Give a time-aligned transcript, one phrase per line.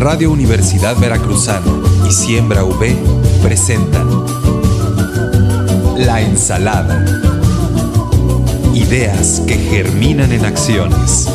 [0.00, 1.70] Radio Universidad Veracruzana
[2.08, 2.96] y Siembra V
[3.42, 4.08] presentan
[5.98, 7.04] La Ensalada.
[8.72, 11.28] Ideas que germinan en acciones.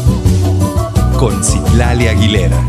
[1.20, 2.60] Con Citlali Aguilera.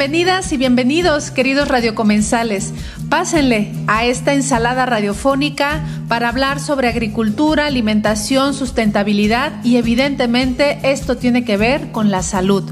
[0.00, 2.72] Bienvenidas y bienvenidos, queridos radiocomensales.
[3.10, 11.44] Pásenle a esta ensalada radiofónica para hablar sobre agricultura, alimentación, sustentabilidad y evidentemente esto tiene
[11.44, 12.64] que ver con la salud.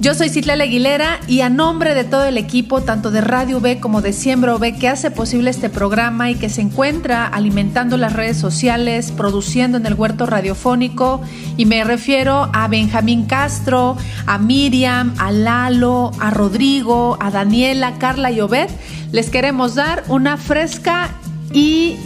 [0.00, 3.80] Yo soy Citlala Aguilera y a nombre de todo el equipo, tanto de Radio B
[3.80, 8.14] como de Siembra B, que hace posible este programa y que se encuentra alimentando las
[8.14, 11.20] redes sociales, produciendo en el huerto radiofónico,
[11.58, 18.30] y me refiero a Benjamín Castro, a Miriam, a Lalo, a Rodrigo, a Daniela, Carla
[18.30, 18.70] y Obed,
[19.12, 21.10] les queremos dar una fresca
[21.52, 21.96] y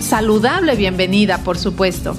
[0.00, 2.16] saludable bienvenida, por supuesto.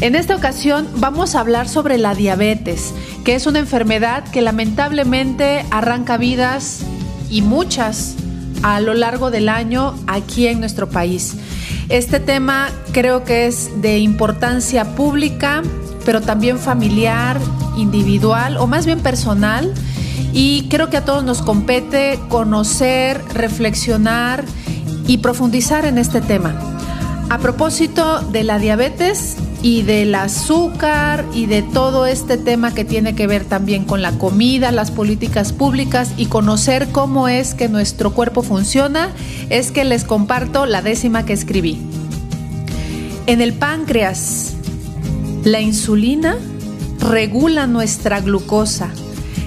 [0.00, 2.92] En esta ocasión vamos a hablar sobre la diabetes,
[3.24, 6.80] que es una enfermedad que lamentablemente arranca vidas
[7.30, 8.16] y muchas
[8.62, 11.36] a lo largo del año aquí en nuestro país.
[11.88, 15.62] Este tema creo que es de importancia pública,
[16.04, 17.38] pero también familiar,
[17.76, 19.72] individual o más bien personal.
[20.32, 24.44] Y creo que a todos nos compete conocer, reflexionar
[25.06, 26.54] y profundizar en este tema.
[27.30, 33.14] A propósito de la diabetes, y del azúcar y de todo este tema que tiene
[33.14, 38.12] que ver también con la comida, las políticas públicas y conocer cómo es que nuestro
[38.12, 39.10] cuerpo funciona,
[39.48, 41.80] es que les comparto la décima que escribí.
[43.26, 44.52] En el páncreas,
[45.44, 46.36] la insulina
[47.00, 48.90] regula nuestra glucosa,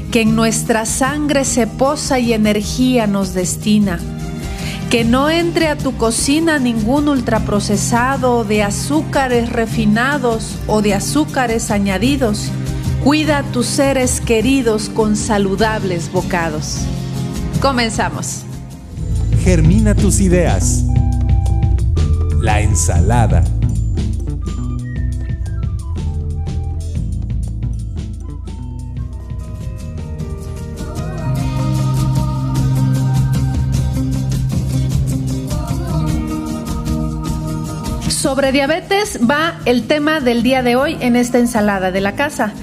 [0.09, 3.99] que en nuestra sangre se posa y energía nos destina
[4.89, 12.49] que no entre a tu cocina ningún ultraprocesado de azúcares refinados o de azúcares añadidos.
[13.03, 16.79] Cuida a tus seres queridos con saludables bocados.
[17.61, 18.43] Comenzamos.
[19.43, 20.85] Germina tus ideas.
[22.39, 23.43] La ensalada
[38.37, 42.53] Sobre diabetes va el tema del día de hoy en esta ensalada de la casa.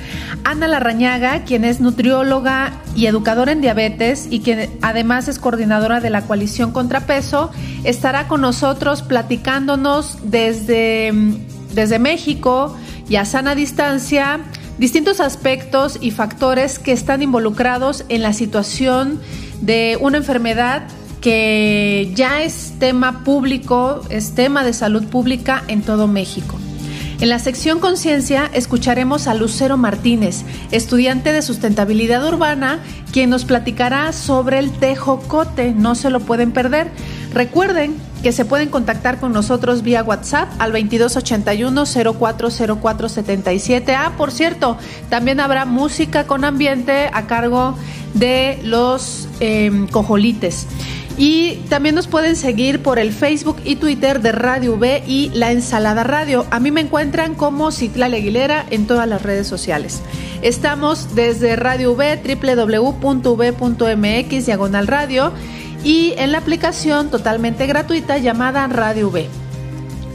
[0.44, 6.10] Ana Larrañaga, quien es nutrióloga y educadora en diabetes y quien además es coordinadora de
[6.10, 7.50] la coalición Contrapeso,
[7.82, 11.12] estará con nosotros platicándonos desde,
[11.72, 12.76] desde México
[13.08, 14.42] y a sana distancia
[14.78, 19.20] distintos aspectos y factores que están involucrados en la situación
[19.60, 20.84] de una enfermedad
[21.24, 26.58] que ya es tema público, es tema de salud pública en todo México.
[27.18, 32.80] En la sección Conciencia escucharemos a Lucero Martínez, estudiante de sustentabilidad urbana,
[33.10, 36.90] quien nos platicará sobre el tejocote, no se lo pueden perder.
[37.32, 43.94] Recuerden que se pueden contactar con nosotros vía WhatsApp al 2281 040477.
[43.94, 44.76] Ah, por cierto,
[45.08, 47.78] también habrá música con ambiente a cargo
[48.12, 50.66] de los eh, cojolites.
[51.16, 55.52] Y también nos pueden seguir por el Facebook y Twitter de Radio V y La
[55.52, 56.44] Ensalada Radio.
[56.50, 60.02] A mí me encuentran como Citlal Aguilera en todas las redes sociales.
[60.42, 62.20] Estamos desde Radio V,
[62.76, 65.32] www.v.mx, diagonal radio,
[65.84, 69.28] y en la aplicación totalmente gratuita llamada Radio V.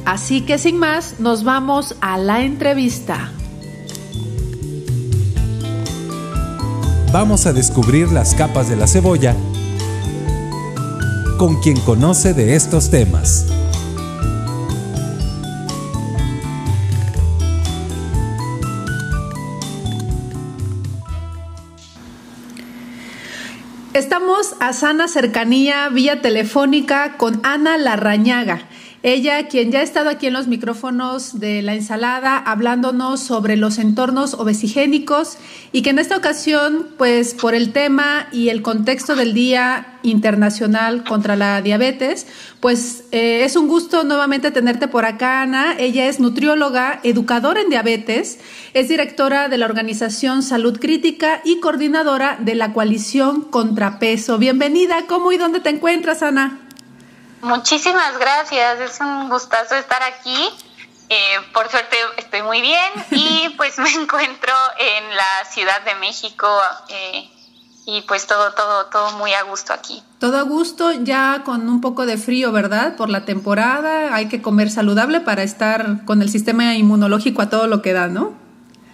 [0.03, 3.31] Así que sin más, nos vamos a la entrevista.
[7.13, 9.33] Vamos a descubrir las capas de la cebolla
[11.39, 13.45] con quien conoce de estos temas.
[23.93, 28.63] Estamos a sana cercanía vía telefónica con Ana Larrañaga.
[29.01, 33.77] Ella, quien ya ha estado aquí en los micrófonos de la ensalada, hablándonos sobre los
[33.77, 35.37] entornos obesigénicos
[35.71, 41.05] y que en esta ocasión, pues por el tema y el contexto del Día Internacional
[41.05, 42.27] contra la Diabetes,
[42.59, 45.77] pues eh, es un gusto nuevamente tenerte por acá, Ana.
[45.79, 48.39] Ella es nutrióloga, educadora en diabetes,
[48.73, 54.37] es directora de la organización Salud Crítica y coordinadora de la coalición Contrapeso.
[54.37, 56.68] Bienvenida, ¿cómo y dónde te encuentras, Ana?
[57.41, 60.49] Muchísimas gracias, es un gustazo estar aquí.
[61.09, 66.47] Eh, por suerte estoy muy bien y pues me encuentro en la Ciudad de México
[66.89, 67.27] eh,
[67.87, 70.03] y pues todo, todo, todo muy a gusto aquí.
[70.19, 72.95] Todo a gusto, ya con un poco de frío, ¿verdad?
[72.95, 77.65] Por la temporada, hay que comer saludable para estar con el sistema inmunológico a todo
[77.65, 78.33] lo que da, ¿no?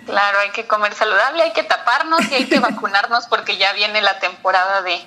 [0.05, 4.01] Claro, hay que comer saludable, hay que taparnos y hay que vacunarnos porque ya viene
[4.01, 5.01] la temporada de,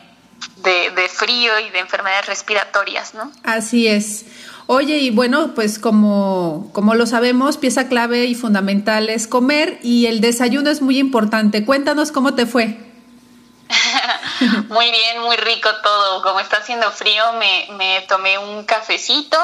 [0.62, 3.30] de, frío y de enfermedades respiratorias, ¿no?
[3.44, 4.24] Así es.
[4.66, 10.06] Oye, y bueno, pues como, como lo sabemos, pieza clave y fundamental es comer y
[10.06, 11.64] el desayuno es muy importante.
[11.64, 12.78] Cuéntanos cómo te fue.
[14.68, 16.22] muy bien, muy rico todo.
[16.22, 19.38] Como está haciendo frío, me, tomé un cafecito,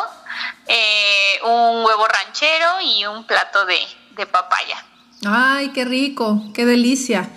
[0.67, 3.79] eh, un huevo ranchero y un plato de,
[4.17, 4.85] de papaya.
[5.27, 7.31] Ay, qué rico, qué delicia.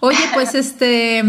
[0.00, 1.22] Oye, pues este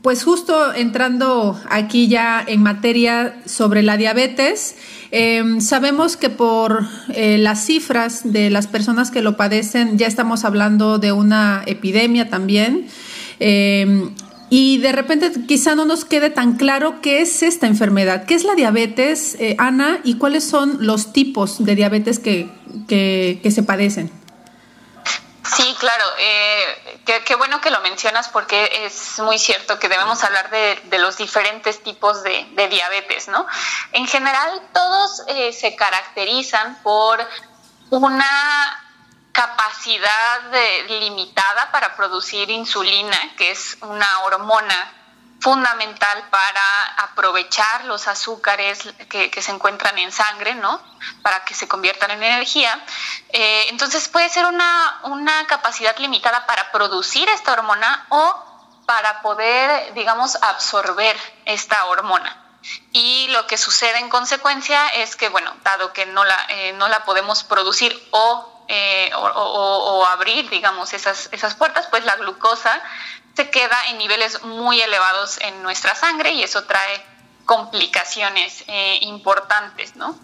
[0.00, 4.76] pues justo entrando aquí ya en materia sobre la diabetes,
[5.10, 10.44] em, sabemos que por eh, las cifras de las personas que lo padecen, ya estamos
[10.44, 12.86] hablando de una epidemia también.
[13.38, 14.10] Em,
[14.48, 18.44] y de repente quizá no nos quede tan claro qué es esta enfermedad, qué es
[18.44, 22.48] la diabetes, eh, Ana, y cuáles son los tipos de diabetes que,
[22.86, 24.21] que se padecen.
[25.56, 26.04] Sí, claro.
[26.18, 31.16] Eh, qué, bueno que lo mencionas porque es muy cierto que debemos hablar de, los
[31.16, 33.46] diferentes tipos de, diabetes, ¿no?
[33.92, 37.20] En general, todos eh, se caracterizan por
[37.90, 38.82] una
[39.32, 40.40] capacidad
[40.88, 45.01] limitada para producir insulina, que es una hormona
[45.42, 48.78] fundamental para aprovechar los azúcares
[49.08, 50.80] que, se encuentran en sangre, ¿no?
[51.22, 52.80] Para que se conviertan en energía.
[53.30, 58.52] Eh, entonces puede ser una, una capacidad limitada para producir esta hormona o
[58.86, 62.38] para poder, digamos, absorber esta hormona.
[62.92, 66.86] Y lo que sucede en consecuencia es que, bueno, dado que no la, eh, no
[66.86, 72.80] la podemos producir o, eh, o, o, abrir, digamos, esas, esas puertas, pues la glucosa
[73.34, 77.04] se queda en niveles muy elevados en nuestra sangre y eso trae
[77.46, 80.18] complicaciones eh, importantes, ¿no?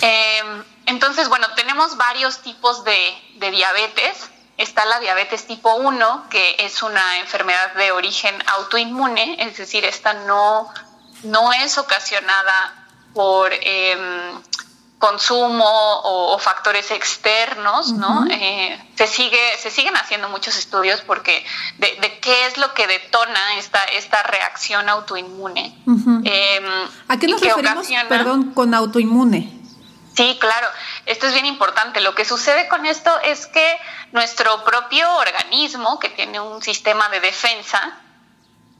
[0.00, 4.30] Em, entonces, bueno, tenemos varios tipos de, diabetes.
[4.56, 10.12] Está la diabetes tipo 1, que es una enfermedad de origen autoinmune, es decir, esta
[10.12, 10.72] no,
[11.22, 14.42] no es ocasionada por em,
[15.00, 18.26] consumo o, factores externos, ¿no?
[18.30, 21.44] Eh, se sigue, se siguen haciendo muchos estudios porque
[21.78, 25.74] de, qué es lo que detona esta, esta reacción autoinmune.
[25.86, 26.64] Em,
[27.08, 29.50] ¿A qué nos referimos, perdón, con autoinmune?
[30.14, 30.68] Sí, claro.
[31.06, 32.02] Esto es bien importante.
[32.02, 33.78] Lo que sucede con esto es que
[34.12, 37.98] nuestro propio organismo, que tiene un sistema de defensa,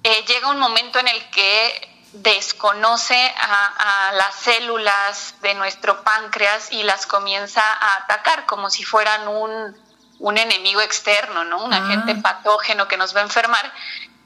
[0.02, 6.82] eh, llega un momento en el que desconoce a, las células de nuestro páncreas y
[6.82, 11.64] las comienza a atacar como si fueran un, enemigo externo, ¿no?
[11.64, 12.22] Un agente ah.
[12.22, 13.72] patógeno que nos va a enfermar.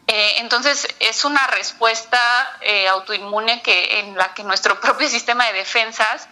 [0.07, 2.21] Eh, entonces es una respuesta
[2.61, 6.29] eh, autoinmune que, en la que nuestro propio sistema de defensas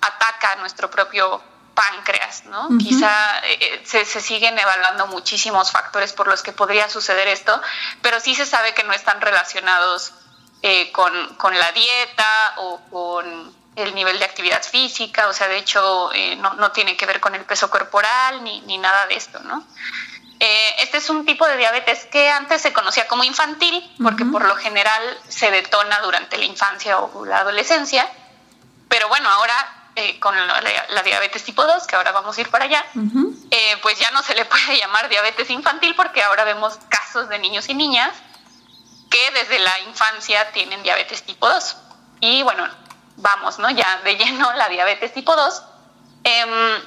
[0.00, 1.42] ataca a nuestro propio
[1.74, 2.68] páncreas, ¿no?
[2.78, 7.60] Quizá eh, se, se, siguen evaluando muchísimos factores por los que podría suceder esto,
[8.00, 10.14] pero sí se sabe que no están relacionados
[10.62, 11.12] eh, con,
[11.58, 16.72] la dieta o con el nivel de actividad física, o sea, de hecho eh, no,
[16.72, 19.64] tiene que ver con el peso corporal ni, ni nada de esto, ¿no?
[20.40, 24.44] Eh, este es un tipo de diabetes que antes se conocía como infantil, porque por
[24.44, 28.08] lo general se detona durante la infancia o la adolescencia,
[28.88, 29.72] pero bueno, ahora
[30.20, 32.84] con la, diabetes tipo 2, que ahora vamos a ir para allá,
[33.80, 37.68] pues ya no se le puede llamar diabetes infantil porque ahora vemos casos de niños
[37.68, 38.10] y niñas
[39.16, 41.76] que desde la infancia tienen diabetes tipo 2.
[42.20, 42.68] Y bueno,
[43.16, 43.70] vamos, ¿no?
[43.70, 45.62] Ya de lleno la diabetes tipo 2
[46.24, 46.82] em,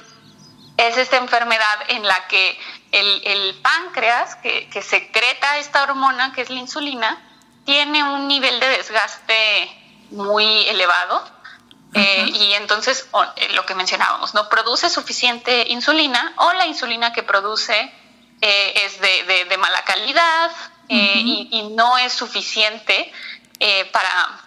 [0.76, 2.58] es esta enfermedad en la que
[2.92, 7.20] el, páncreas, que, secreta esta hormona, que es la insulina,
[7.64, 11.40] tiene un nivel de desgaste muy elevado.
[11.92, 17.24] Eh, y entonces eh, lo que mencionábamos, no produce suficiente insulina o la insulina que
[17.24, 17.92] produce
[18.42, 20.52] eh, es de, mala calidad,
[20.90, 23.12] eh, y, no es suficiente
[23.60, 24.39] eh, para,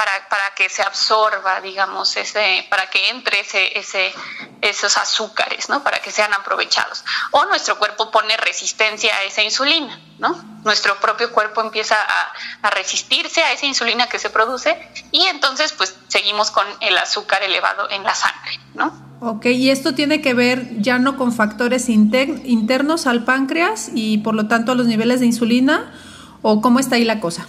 [0.00, 4.14] para, para que se absorba, digamos, ese, para que entre ese,
[4.62, 5.82] esos azúcares, ¿no?
[5.82, 7.04] Para que sean aprovechados.
[7.32, 10.42] O nuestro cuerpo pone resistencia a esa insulina, ¿no?
[10.64, 12.32] Nuestro propio cuerpo empieza a,
[12.66, 14.74] a resistirse a esa insulina que se produce
[15.12, 19.18] y entonces pues seguimos con el azúcar elevado en la sangre, ¿no?
[19.20, 24.34] Ok, y esto tiene que ver ya no con factores internos al páncreas y por
[24.34, 25.92] lo tanto a los niveles de insulina,
[26.40, 27.46] o cómo está ahí la cosa?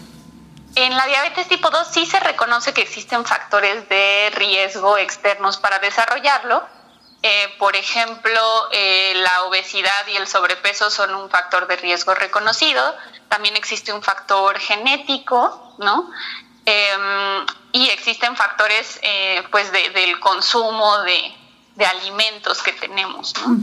[0.75, 5.79] En la diabetes tipo 2 sí se reconoce que existen factores de riesgo externos para
[5.79, 6.63] desarrollarlo.
[7.23, 12.95] Eh, por ejemplo, eh, la obesidad y el sobrepeso son un factor de riesgo reconocido.
[13.27, 16.09] También existe un factor genético, ¿no?
[16.65, 21.35] Em, y existen factores eh, pues del consumo de,
[21.85, 23.33] alimentos que tenemos.
[23.37, 23.57] ¿no?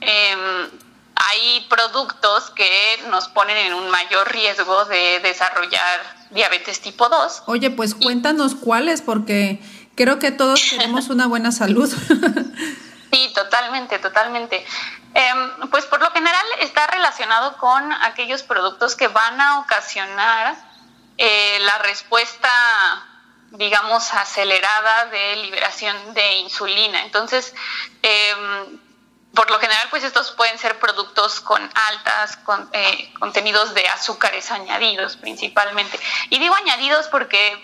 [0.00, 0.70] Em,
[1.14, 7.44] hay productos que nos ponen en un mayor riesgo de desarrollar diabetes tipo 2.
[7.46, 9.60] Oye, pues cuéntanos cuáles, porque
[9.94, 11.92] creo que todos queremos una buena salud.
[13.12, 14.64] sí, totalmente, totalmente.
[15.14, 20.56] Em, pues por lo general está relacionado con aquellos productos que van a ocasionar
[21.16, 22.48] eh, la respuesta
[23.50, 27.02] digamos, acelerada de liberación de insulina.
[27.04, 27.54] Entonces,
[28.02, 28.34] eh,
[29.38, 32.40] por lo general, pues estos pueden ser productos con altas
[32.72, 35.96] eh, contenidos de azúcares añadidos principalmente.
[36.28, 37.56] Y digo añadidos porque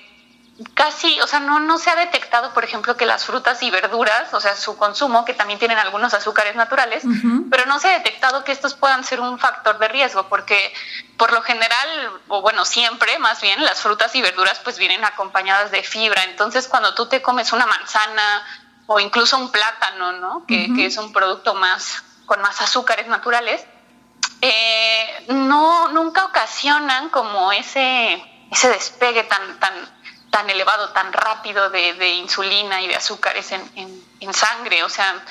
[0.75, 4.33] casi, o sea, no, no se ha detectado, por ejemplo, que las frutas y verduras,
[4.35, 7.02] o sea, su consumo, que también tienen algunos azúcares naturales,
[7.50, 10.73] pero no se ha detectado que estos puedan ser un factor de riesgo, porque
[11.16, 11.88] por lo general,
[12.28, 16.23] o bueno, siempre más bien, las frutas y verduras pues vienen acompañadas de fibra.
[16.23, 18.45] Entonces, cuando tú te comes una manzana,
[18.87, 20.45] o incluso un plátano, ¿no?
[20.47, 23.64] Que, es un producto más con más azúcares naturales,
[24.41, 29.75] eh, no nunca ocasionan como ese ese despegue tan tan
[30.35, 33.62] tan elevado, tan rápido de, insulina y de azúcares en,
[34.19, 34.83] en, sangre.
[34.83, 35.23] O sea,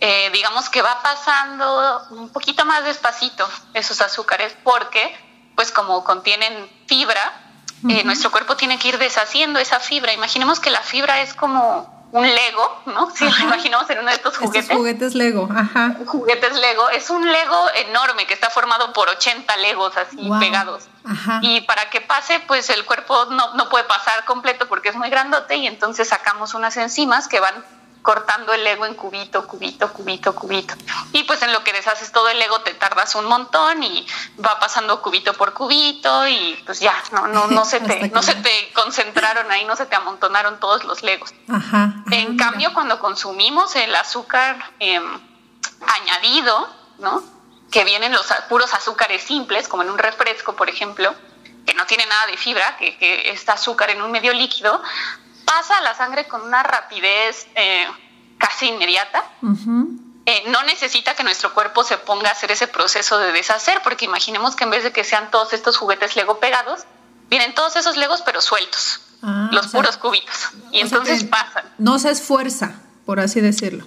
[0.00, 5.14] eh, digamos que va pasando un poquito más despacito esos azúcares porque,
[5.56, 7.38] pues como contienen fibra,
[7.86, 10.14] eh, nuestro cuerpo tiene que ir deshaciendo esa fibra.
[10.14, 13.10] Imaginemos que la fibra es como un Lego, ¿no?
[13.10, 14.62] Si lo imaginamos en uno de estos juguetes.
[14.62, 15.96] Estos juguetes Lego, ajá.
[16.06, 16.88] Juguetes Lego.
[16.90, 20.84] Es un Lego enorme que está formado por 80 Legos así pegados.
[21.04, 21.40] Ajá.
[21.42, 25.10] Y para que pase, pues el cuerpo no, no puede pasar completo porque es muy
[25.10, 27.54] grandote y entonces sacamos unas enzimas que van
[28.06, 30.74] cortando el ego en cubito, cubito, cubito, cubito.
[31.12, 34.06] Y pues en lo que deshaces todo el ego te tardas un montón y
[34.38, 38.36] va pasando cubito por cubito y pues ya, no, no, no se te, no se
[38.36, 41.34] te concentraron ahí, no se te amontonaron todos los legos.
[41.48, 41.94] Ajá.
[42.12, 45.20] En cambio, cuando consumimos el azúcar em,
[45.84, 47.24] añadido, ¿no?
[47.72, 51.12] Que vienen los puros azúcares simples, como en un refresco, por ejemplo,
[51.66, 54.80] que no tiene nada de fibra, que, que es azúcar en un medio líquido,
[55.46, 57.86] pasa a la sangre con una rapidez eh,
[58.36, 59.24] casi inmediata.
[60.28, 64.04] Eh, no necesita que nuestro cuerpo se ponga a hacer ese proceso de deshacer, porque
[64.04, 66.80] imaginemos que en vez de que sean todos estos juguetes Lego pegados,
[67.30, 70.50] vienen todos esos Legos pero sueltos, ah, los puros cubitos.
[70.72, 71.64] Y entonces pasan.
[71.78, 72.74] No se esfuerza,
[73.06, 73.86] por así decirlo.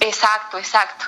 [0.00, 1.06] Exacto, exacto.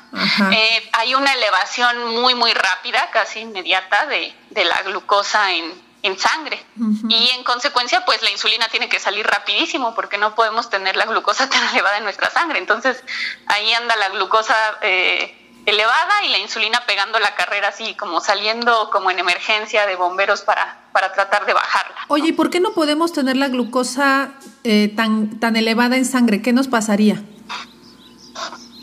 [0.52, 6.18] Eh, hay una elevación muy, muy rápida, casi inmediata, de, de la glucosa en, en
[6.18, 6.62] sangre.
[7.08, 11.06] Y en consecuencia, pues la insulina tiene que salir rapidísimo porque no podemos tener la
[11.06, 12.58] glucosa tan elevada en nuestra sangre.
[12.58, 13.02] Entonces
[13.46, 15.34] ahí anda la glucosa eh,
[15.64, 20.42] elevada y la insulina pegando la carrera así, como saliendo como en emergencia de bomberos
[20.42, 21.96] para, para tratar de bajarla.
[22.08, 26.42] Oye, ¿y por qué no podemos tener la glucosa eh, tan, tan elevada en sangre?
[26.42, 27.22] ¿Qué nos pasaría?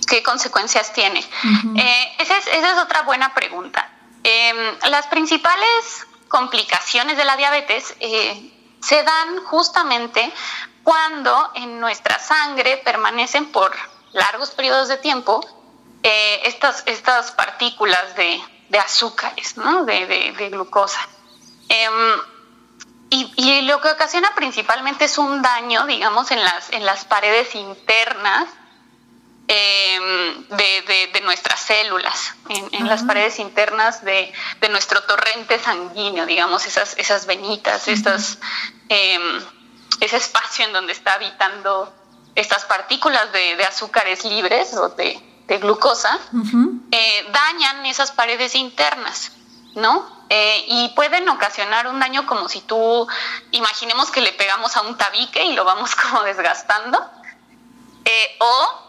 [0.09, 1.19] ¿Qué consecuencias tiene?
[1.19, 3.91] Eh, esa, es, esa, es, otra buena pregunta.
[4.23, 4.57] Em,
[4.89, 10.33] las principales complicaciones de la diabetes eh, se dan justamente
[10.81, 13.71] cuando en nuestra sangre permanecen por
[14.13, 15.45] largos periodos de tiempo
[16.01, 18.41] eh, estas, estas partículas de,
[18.79, 19.83] azúcares, ¿no?
[19.83, 21.01] de, glucosa.
[21.67, 22.21] Em,
[23.09, 28.47] y, lo que ocasiona principalmente es un daño, digamos, en las, en las paredes internas
[29.53, 34.31] Em, de, nuestras células, en, las paredes internas de,
[34.69, 38.37] nuestro torrente sanguíneo, digamos, esas, esas venitas, estas,
[38.87, 39.41] em,
[39.99, 41.93] ese espacio en donde está habitando
[42.33, 45.21] estas partículas de, azúcares libres o de,
[45.59, 46.17] glucosa,
[46.91, 49.33] eh, dañan esas paredes internas,
[49.75, 50.23] ¿no?
[50.29, 53.05] Eh, y pueden ocasionar un daño como si tú,
[53.51, 57.05] imaginemos que le pegamos a un tabique y lo vamos como desgastando,
[58.05, 58.80] eh, o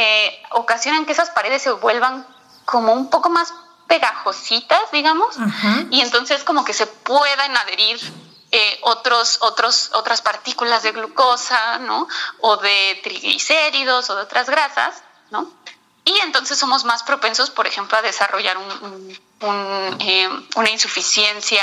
[0.00, 2.26] eh, ocasionan que esas paredes se vuelvan
[2.64, 3.52] como un poco más
[3.86, 5.36] pegajositas, digamos,
[5.90, 7.98] y entonces como que se puedan adherir
[8.52, 12.08] eh, otros, otros, otras partículas de glucosa, ¿no?
[12.40, 15.50] O de triglicéridos o de otras grasas, ¿no?
[16.04, 18.56] Y entonces somos más propensos, por ejemplo, a desarrollar
[20.00, 21.62] eh, una insuficiencia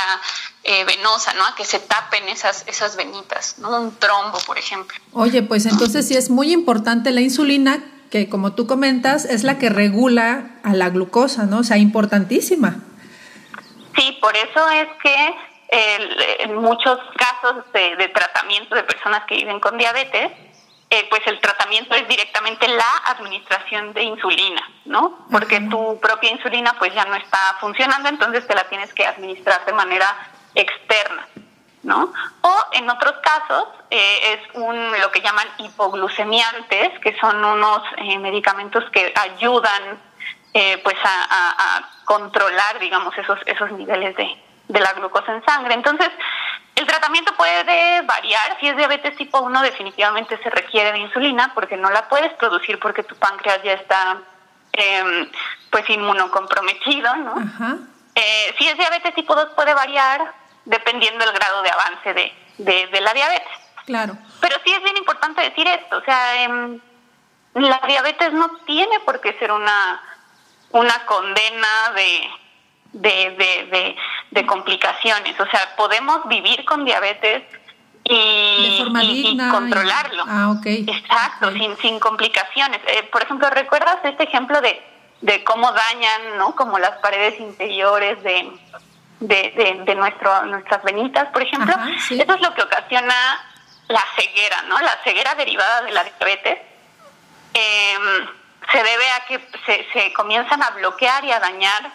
[0.63, 1.45] eh, venosa, ¿no?
[1.45, 3.69] A que se tapen esas, esas venitas, ¿no?
[3.81, 4.97] Un trombo, por ejemplo.
[5.13, 9.57] Oye, pues entonces sí es muy importante la insulina, que como tú comentas, es la
[9.57, 11.59] que regula a la glucosa, ¿no?
[11.59, 12.77] O sea, importantísima.
[13.95, 15.35] Sí, por eso es que
[15.69, 20.31] en muchos casos de, tratamiento de personas que viven con diabetes,
[20.89, 25.27] eh, pues el tratamiento es directamente la administración de insulina, ¿no?
[25.29, 29.65] Porque tu propia insulina pues ya no está funcionando, entonces te la tienes que administrar
[29.65, 30.07] de manera
[30.55, 31.27] externa,
[31.87, 32.13] ¿no?
[32.41, 38.19] O en otros casos eh, es un lo que llaman hipoglucemiantes, que son unos eh,
[38.19, 40.05] medicamentos que ayudan
[40.83, 44.27] pues a, a, controlar, digamos, esos esos niveles de,
[44.69, 45.75] de la glucosa en sangre.
[45.75, 46.09] Entonces,
[46.73, 48.57] el tratamiento puede variar.
[48.59, 52.79] Si es diabetes tipo 1, definitivamente se requiere de insulina porque no la puedes producir
[52.79, 54.17] porque tu páncreas ya está
[54.73, 55.31] eh,
[55.71, 57.35] pues inmunocomprometido, ¿no?
[58.15, 60.33] Eh, si es diabetes tipo 2 puede variar
[60.67, 63.57] dependiendo del grado de avance de, de, la diabetes.
[63.85, 64.17] Claro.
[64.41, 66.79] Pero sí es bien importante decir esto, o sea, em,
[67.53, 70.01] la diabetes no tiene por qué ser una,
[70.71, 72.29] una condena de
[72.93, 73.95] de,
[74.31, 75.39] de, complicaciones.
[75.39, 77.43] O sea, podemos vivir con diabetes
[78.03, 80.23] y, controlarlo.
[80.27, 82.81] Ah, Exacto, Sin, sin complicaciones.
[82.87, 84.81] Eh, por ejemplo, ¿recuerdas este ejemplo de,
[85.21, 86.55] de cómo dañan, ¿no?
[86.55, 88.51] Como las paredes interiores de,
[89.19, 91.73] de, de, nuestro, nuestras venitas, por ejemplo.
[91.97, 93.15] Eso es lo que ocasiona
[93.87, 94.79] la ceguera, ¿no?
[94.79, 96.59] La ceguera derivada de la diabetes.
[97.53, 98.27] Em,
[98.71, 101.91] se debe a que se, se comienzan a bloquear y a dañar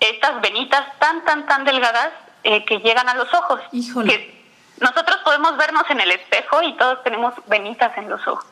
[0.00, 2.10] estas venitas tan, tan, tan delgadas
[2.44, 3.60] eh, que llegan a los ojos.
[3.72, 4.34] Híjole.
[4.80, 8.46] nosotros podemos vernos en el espejo y todos tenemos venitas en los ojos,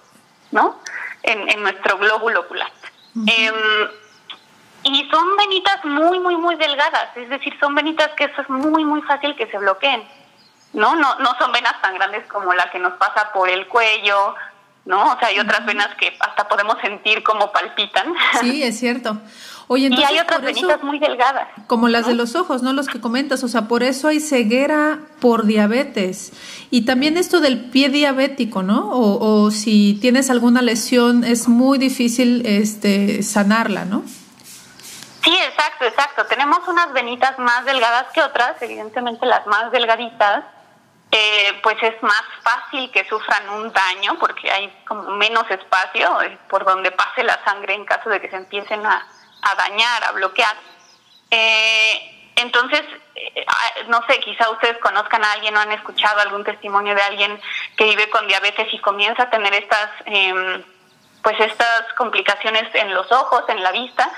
[0.51, 0.81] ¿no?
[1.23, 2.71] En, nuestro glóbulo ocular.
[3.27, 3.55] Em,
[4.95, 8.85] y son venitas muy, muy, muy delgadas, es decir, son venitas que eso es muy,
[8.85, 10.03] muy fácil que se bloqueen,
[10.73, 10.95] ¿no?
[10.95, 14.35] No, no son venas tan grandes como la que nos pasa por el cuello,
[14.85, 15.13] ¿no?
[15.13, 18.15] O sea, hay otras venas que hasta podemos sentir como palpitan.
[18.41, 19.19] Sí, es cierto.
[19.69, 21.49] Oye, entonces, y hay otras venitas muy delgadas.
[21.67, 22.73] Como las de los ojos, ¿no?
[22.73, 26.33] Los que comentas, o sea, por eso hay ceguera por diabetes.
[26.71, 28.89] Y también esto del pie diabético, ¿no?
[28.93, 34.05] O, si tienes alguna lesión, es muy difícil este, sanarla, ¿no?
[35.27, 36.25] Sí, exacto, exacto.
[36.27, 40.45] Tenemos unas venitas más delgadas que otras, evidentemente las más delgaditas,
[41.11, 46.39] eh, pues es más fácil que sufran un daño porque hay como menos espacio eh,
[46.49, 49.05] por donde pase la sangre en caso de que se empiecen a,
[49.57, 50.55] dañar, a bloquear.
[51.29, 52.83] Eh, entonces,
[53.17, 57.03] eh, ah, no sé, quizá ustedes conozcan a alguien o han escuchado algún testimonio de
[57.03, 57.41] alguien
[57.77, 60.65] que vive con diabetes y comienza a tener estas, eh,
[61.21, 64.09] pues estas complicaciones en los ojos, en la vista,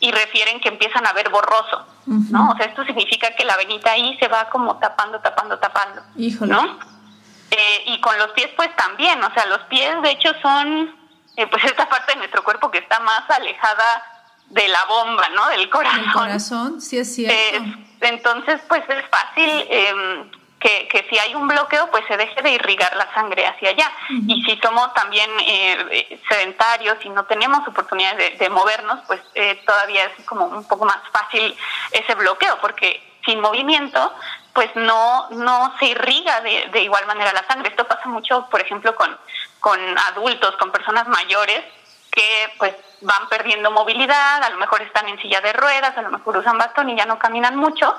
[0.00, 2.50] y refieren que empiezan a ver borroso, ¿no?
[2.50, 6.02] O sea, esto significa que la venita ahí se va como tapando, tapando, tapando,
[6.46, 6.78] ¿no?
[7.50, 10.94] Eh, y con los pies pues también, o sea, los pies de hecho son
[11.50, 14.02] pues esta parte de nuestro cuerpo que está más alejada
[14.50, 15.48] de la bomba, ¿no?
[15.48, 16.04] Del corazón.
[16.04, 17.36] El corazón, sí es cierto.
[18.00, 22.50] entonces, pues es fácil em, que, que, si hay un bloqueo, pues se deje de
[22.50, 23.90] irrigar la sangre hacia allá.
[24.26, 30.04] Y si somos también eh, sedentarios y no tenemos oportunidades de, movernos, pues eh, todavía
[30.04, 31.54] es como un poco más fácil
[31.92, 34.12] ese bloqueo, porque sin movimiento,
[34.54, 37.68] pues no, no se irriga de, de igual manera la sangre.
[37.68, 39.16] Esto pasa mucho, por ejemplo, con,
[39.60, 41.62] con adultos, con personas mayores,
[42.16, 46.10] que pues van perdiendo movilidad, a lo mejor están en silla de ruedas, a lo
[46.10, 47.94] mejor usan bastón y ya no caminan mucho,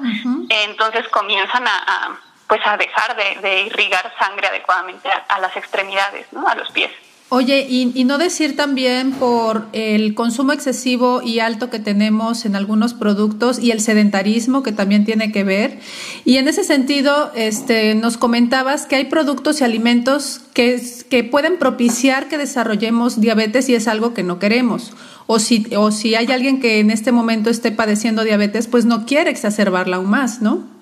[0.49, 6.47] entonces comienzan a, pues a dejar de, irrigar sangre adecuadamente a, las extremidades, ¿no?
[6.47, 6.91] a los pies.
[7.29, 12.93] Oye, y, no decir también por el consumo excesivo y alto que tenemos en algunos
[12.93, 15.79] productos y el sedentarismo que también tiene que ver.
[16.23, 21.59] Y en ese sentido, este, nos comentabas que hay productos y alimentos que, que pueden
[21.59, 24.93] propiciar que desarrollemos diabetes y es algo que no queremos.
[25.25, 29.05] O si, o si hay alguien que en este momento esté padeciendo diabetes, pues no
[29.05, 30.76] quiere exacerbarla aún más, ¿no?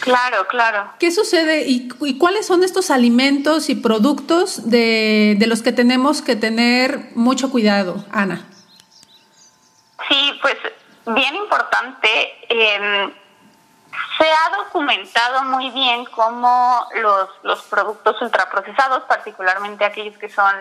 [0.00, 0.92] Claro, claro.
[0.98, 7.10] ¿Qué sucede y, cuáles son estos alimentos y productos de, los que tenemos que tener
[7.14, 8.46] mucho cuidado, Ana?
[10.08, 10.56] Sí, pues
[11.06, 12.08] bien importante.
[12.48, 13.12] Em,
[14.18, 20.54] se ha documentado muy bien cómo los, los productos ultraprocesados, particularmente aquellos que son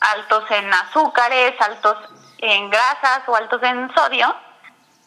[0.00, 1.96] altos en azúcares, altos
[2.38, 4.34] en grasas o altos en sodio,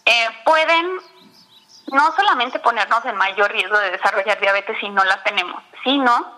[0.06, 1.00] eh, pueden
[1.92, 6.38] no solamente ponernos en mayor riesgo de desarrollar diabetes si no la tenemos, sino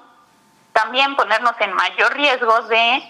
[0.73, 3.03] también ponernos en mayor riesgo de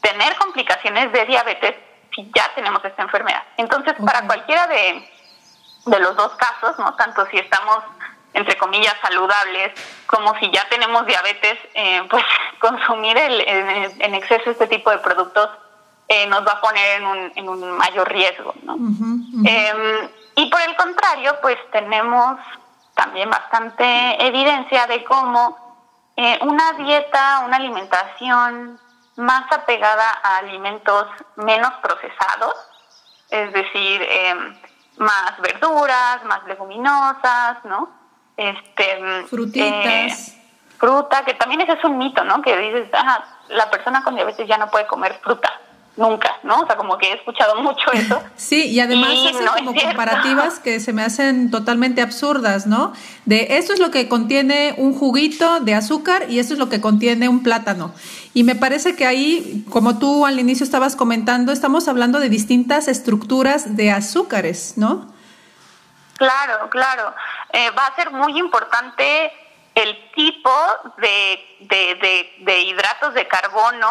[0.00, 1.74] tener complicaciones de diabetes
[2.14, 3.42] si ya tenemos esta enfermedad.
[3.56, 5.10] Entonces, para cualquiera de,
[5.86, 6.94] de los dos casos, ¿no?
[6.94, 7.82] Tanto si estamos
[8.36, 9.72] entre comillas saludables,
[10.06, 12.22] como si ya tenemos diabetes, eh, pues
[12.60, 15.48] consumir el, en, exceso este tipo de productos
[16.08, 18.54] eh, nos va a poner en un, en un mayor riesgo.
[18.62, 18.74] ¿no?
[18.74, 22.38] Em, y por el contrario, pues tenemos
[22.94, 25.56] también bastante evidencia de cómo
[26.14, 28.78] eh, una dieta, una alimentación
[29.16, 32.54] más apegada a alimentos menos procesados,
[33.30, 34.60] es decir, em,
[34.98, 37.88] más verduras, más leguminosas, ¿no?
[38.36, 40.28] Este, Frutitas.
[40.28, 40.42] Eh,
[40.78, 42.42] fruta, que también ese es un mito, ¿no?
[42.42, 45.50] Que dices, ah, la persona con diabetes ya no puede comer fruta
[45.96, 46.60] nunca, ¿no?
[46.60, 48.22] O sea, como que he escuchado mucho eso.
[48.36, 52.92] Sí, y además hacen como comparativas que se me hacen totalmente absurdas, ¿no?
[53.24, 56.80] De esto es lo que contiene un juguito de azúcar y esto es lo que
[56.80, 57.92] contiene un plátano.
[58.34, 62.88] Y me parece que ahí, como tú al inicio estabas comentando, estamos hablando de distintas
[62.88, 65.14] estructuras de azúcares, ¿no?
[66.16, 67.14] Claro, claro.
[67.52, 69.32] Eh, va a ser muy importante
[69.76, 70.50] el tipo
[70.96, 73.88] de, de, hidratos de carbono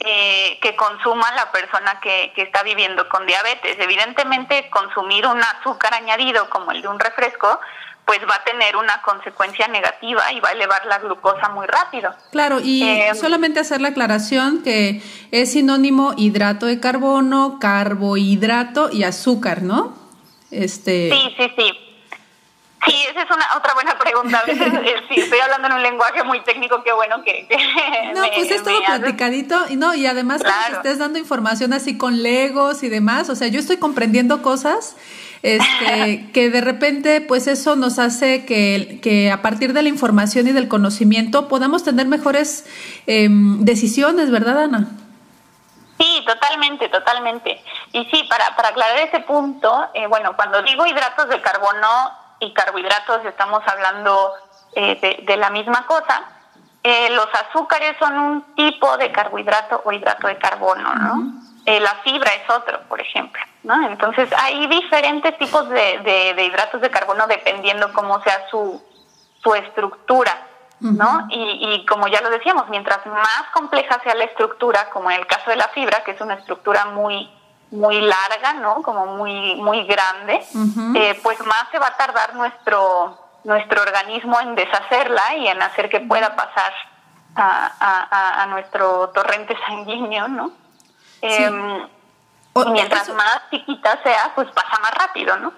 [0.00, 3.76] eh, que consuma la persona que, que, está viviendo con diabetes.
[3.78, 7.60] Evidentemente, consumir un azúcar añadido como el de un refresco,
[8.06, 12.14] pues va a tener una consecuencia negativa y va a elevar la glucosa muy rápido.
[12.30, 19.04] Claro, y eh, solamente hacer la aclaración que es sinónimo hidrato de carbono, carbohidrato y
[19.04, 19.94] azúcar, ¿no?
[20.50, 21.10] Este...
[21.12, 21.83] Sí, sí, sí.
[22.86, 24.38] Sí, esa es una otra buena pregunta.
[24.38, 27.46] A veces eh, sí, estoy hablando en un lenguaje muy técnico, qué bueno que...
[28.14, 32.22] no, pues es todo platicadito y no, y además que estés dando información así con
[32.22, 34.96] legos y demás, o sea, yo estoy comprendiendo cosas
[35.44, 40.48] este, que de repente pues eso nos hace que, que, a partir de la información
[40.48, 42.66] y del conocimiento podamos tener mejores
[43.06, 44.88] em, decisiones, ¿verdad, Ana?
[45.98, 47.62] Sí, totalmente, totalmente.
[47.92, 52.52] Y sí, para, para aclarar ese punto, eh, bueno, cuando digo hidratos de carbono, y
[52.52, 54.32] carbohidratos, estamos hablando
[54.74, 56.24] eh, de, la misma cosa.
[56.82, 61.32] Eh, los azúcares son un tipo de carbohidrato o hidrato de carbono, ¿no?
[61.64, 63.86] Eh, la fibra es otro, por ejemplo, ¿no?
[63.88, 68.82] Entonces hay diferentes tipos de, hidratos de carbono dependiendo cómo sea su,
[69.42, 70.46] su estructura,
[70.80, 71.26] ¿no?
[71.30, 75.26] Y, y, como ya lo decíamos, mientras más compleja sea la estructura, como en el
[75.26, 77.30] caso de la fibra, que es una estructura muy
[77.74, 78.82] muy larga, ¿no?
[78.82, 80.40] Como muy, muy grande,
[80.96, 85.88] eh, pues más se va a tardar nuestro, nuestro organismo en deshacerla y en hacer
[85.88, 86.72] que pueda pasar
[87.36, 90.52] a, a, nuestro torrente sanguíneo, ¿no?
[91.20, 91.88] Em,
[92.72, 95.52] mientras más chiquita sea, pues pasa más rápido, ¿no?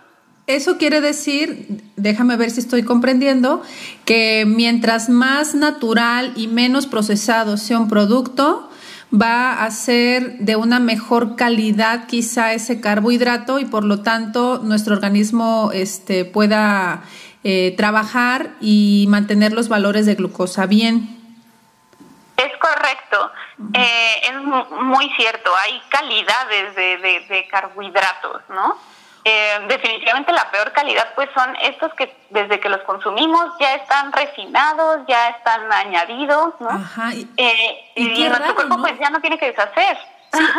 [0.46, 3.62] Eso quiere decir, déjame ver si estoy comprendiendo,
[4.04, 8.70] que mientras más natural y menos procesado sea un producto,
[9.12, 14.94] va a ser de una mejor calidad quizá ese carbohidrato y por lo tanto nuestro
[14.94, 17.02] organismo este, pueda
[17.44, 21.14] eh, trabajar y mantener los valores de glucosa bien.
[22.36, 23.32] Es correcto,
[23.72, 24.34] eh, es
[24.82, 28.76] muy cierto, hay calidades de carbohidratos, ¿no?
[29.28, 34.12] Eh, definitivamente la peor calidad pues son estos que desde que los consumimos ya están
[34.12, 36.68] refinados, ya están añadidos, ¿no?
[36.68, 37.12] Ajá.
[37.12, 39.98] Y, eh, nuestro cuerpo pues ya no tiene que deshacer.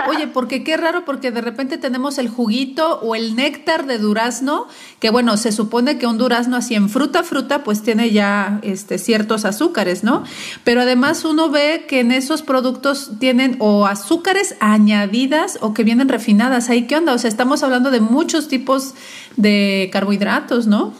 [0.07, 4.67] Oye, porque qué raro, porque de repente tenemos el juguito o el néctar de durazno,
[4.99, 8.97] que bueno, se supone que un durazno así en fruta, fruta, pues tiene ya este,
[8.97, 10.23] ciertos azúcares, ¿no?
[10.63, 16.09] Pero además uno ve que en esos productos tienen o azúcares añadidas o que vienen
[16.09, 16.69] refinadas.
[16.69, 17.13] ¿Ahí qué onda?
[17.13, 18.95] O sea, estamos hablando de muchos tipos
[19.35, 20.93] de carbohidratos, ¿no?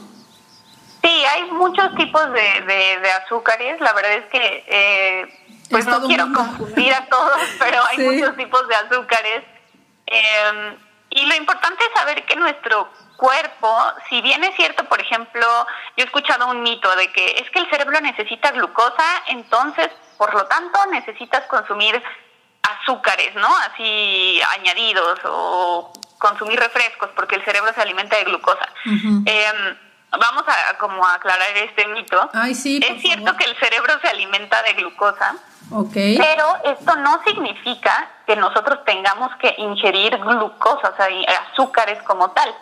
[1.04, 3.80] Sí, hay muchos tipos de, azúcares.
[3.80, 4.64] La verdad es que...
[4.68, 5.37] Eh,
[5.70, 9.44] pues no quiero confundir a todos, pero hay muchos tipos de azúcares.
[10.06, 10.78] Em,
[11.10, 13.78] y lo importante es saber que nuestro cuerpo,
[14.10, 15.46] si bien es cierto, por ejemplo,
[15.96, 20.34] yo he escuchado un mito de que es que el cerebro necesita glucosa, entonces, por
[20.34, 22.02] lo tanto, necesitas consumir
[22.62, 23.50] azúcares, ¿no?
[23.58, 28.68] Así añadidos o consumir refrescos porque el cerebro se alimenta de glucosa.
[30.12, 32.30] Vamos a como aclarar este mito.
[32.34, 35.36] Ay, sí, es cierto que el cerebro se alimenta de glucosa,
[35.92, 41.08] pero esto no significa que nosotros tengamos que ingerir glucosa, o sea,
[41.52, 42.54] azúcares como tal,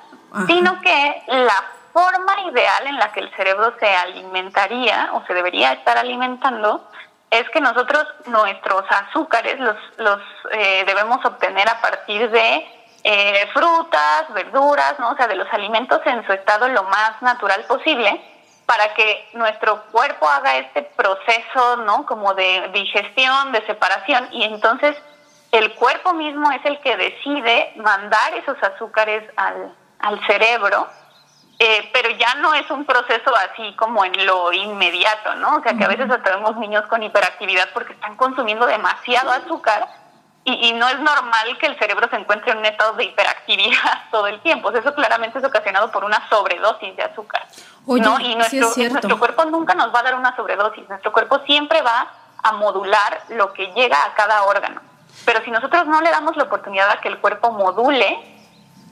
[0.47, 5.71] sino que la forma ideal en la que el cerebro se alimentaría o se debería
[5.71, 6.89] estar alimentando
[7.31, 10.19] es que nosotros nuestros azúcares los, los
[10.51, 12.65] eh, debemos obtener a partir de
[13.07, 15.11] eh, frutas, verduras, ¿no?
[15.11, 18.19] O sea, de los alimentos en su estado lo más natural posible
[18.65, 22.07] para que nuestro cuerpo haga este proceso, ¿no?
[22.07, 24.97] Como de digestión, de separación y entonces
[25.51, 30.87] el cuerpo mismo es el que decide mandar esos azúcares al, al cerebro,
[31.59, 35.57] eh, pero ya no es un proceso así como en lo inmediato, ¿no?
[35.57, 39.87] O sea, que a veces tenemos niños con hiperactividad porque están consumiendo demasiado azúcar
[40.47, 44.27] y, no es normal que el cerebro se encuentre en un estado de hiperactividad todo
[44.27, 44.69] el tiempo.
[44.69, 47.47] eso claramente es ocasionado por una sobredosis de azúcar.
[47.87, 48.19] ¿no?
[48.19, 50.87] Y nuestro, nuestro cuerpo nunca nos va a dar una sobredosis.
[50.87, 52.07] Nuestro cuerpo siempre va
[52.43, 54.81] a modular lo que llega a cada órgano.
[55.25, 58.19] Pero si nosotros no le damos la oportunidad a que el cuerpo module,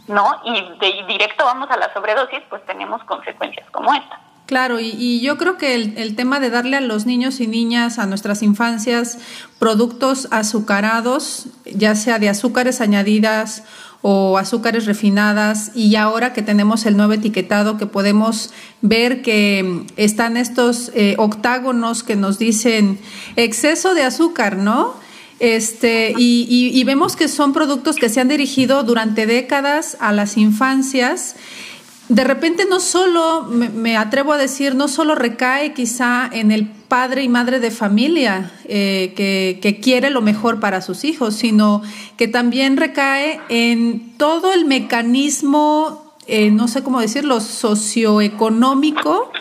[0.08, 0.42] ¿no?
[0.44, 4.20] Y de directo vamos a la sobredosis, pues tenemos consecuencias como esta.
[4.54, 8.06] Claro, y, yo creo que el, tema de darle a los niños y niñas, a
[8.06, 9.18] nuestras infancias,
[9.58, 13.64] productos azucarados, ya sea de azúcares añadidas
[14.04, 18.52] o azúcares refinadas, y ahora que tenemos el nuevo etiquetado, que podemos
[18.84, 23.00] ver que están estos eh, octágonos que nos dicen
[23.36, 24.94] exceso de azúcar, ¿no?
[25.40, 30.38] Este, y, y, vemos que son productos que se han dirigido durante décadas a las
[30.38, 31.38] infancias.
[32.10, 37.24] De repente no solo, me, atrevo a decir, no solo recae quizá en el padre
[37.24, 41.82] y madre de familia eh, que, que, quiere lo mejor para sus hijos, sino
[42.18, 49.32] que también recae en todo el mecanismo, eh, no sé cómo decirlo, socioeconómico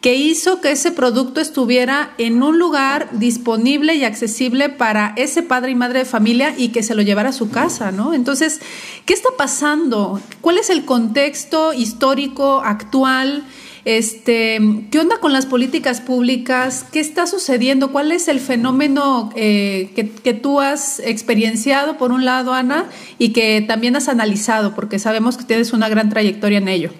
[0.00, 5.72] que hizo que ese producto estuviera en un lugar disponible y accesible para ese padre
[5.72, 8.14] y madre de familia y que se lo llevara a su casa, ¿no?
[8.14, 8.60] Entonces,
[9.06, 10.20] ¿qué está pasando?
[10.40, 13.44] ¿Cuál es el contexto histórico actual?
[13.84, 16.84] Este, ¿Qué onda con las políticas públicas?
[16.92, 17.90] ¿Qué está sucediendo?
[17.90, 22.84] ¿Cuál es el fenómeno eh, que, que, tú has experienciado, por un lado, Ana,
[23.18, 26.90] y que también has analizado, porque sabemos que tienes una gran trayectoria en ello?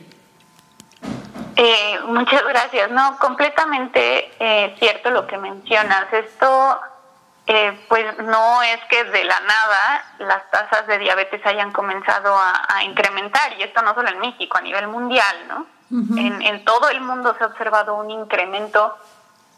[1.60, 2.88] Eh, muchas gracias.
[2.92, 6.06] No, completamente eh, cierto lo que mencionas.
[6.12, 6.80] Esto,
[7.48, 12.84] eh, pues no es que de la nada las tasas de diabetes hayan comenzado a,
[12.84, 15.66] incrementar, y esto no solo en México, a nivel mundial, ¿no?
[15.90, 18.96] en, en todo el mundo se ha observado un incremento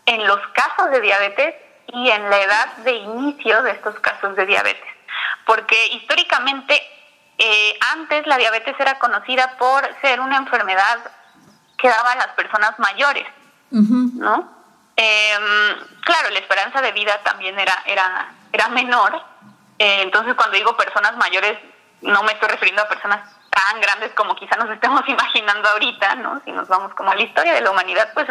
[0.06, 1.54] en los casos de diabetes
[1.88, 4.88] y en la edad de inicio de estos casos de diabetes.
[5.44, 6.80] Porque históricamente,
[7.92, 10.98] antes la diabetes era conocida por ser una enfermedad
[11.80, 13.26] quedaban las personas mayores,
[13.70, 14.60] ¿no?
[14.96, 19.22] Em, claro, la esperanza de vida también era, era, era menor.
[19.78, 21.58] Eh, entonces, cuando digo personas mayores,
[22.02, 26.40] no me estoy refiriendo a personas tan grandes como quizá nos estemos imaginando ahorita, ¿no?
[26.44, 28.26] Si nos vamos como a la historia de la humanidad, pues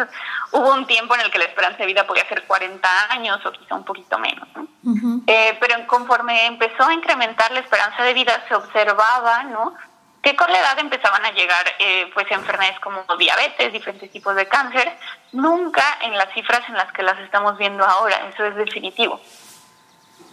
[0.52, 3.52] hubo un tiempo en el que la esperanza de vida podía ser 40 años o
[3.52, 4.66] quizá un poquito menos, ¿no?
[5.26, 9.74] Eh, pero conforme empezó a incrementar la esperanza de vida, se observaba, ¿no?
[10.22, 14.46] Que con la edad empezaban a llegar eh, pues enfermedades como diabetes, diferentes tipos de
[14.46, 14.96] cáncer,
[15.32, 19.20] nunca en las cifras en las que las estamos viendo ahora, eso es definitivo.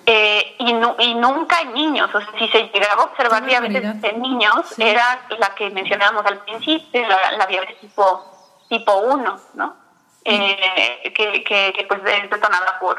[0.05, 4.21] Eh, y, y nunca en niños, o sea, si se llegaba a observar diabetes en
[4.21, 9.75] niños, era la que mencionábamos al principio, la, diabetes tipo, tipo 1, ¿no?
[10.23, 12.97] Eh, que, que, pues es detonada por,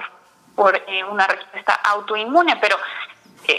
[0.55, 2.77] por una respuesta autoinmune, pero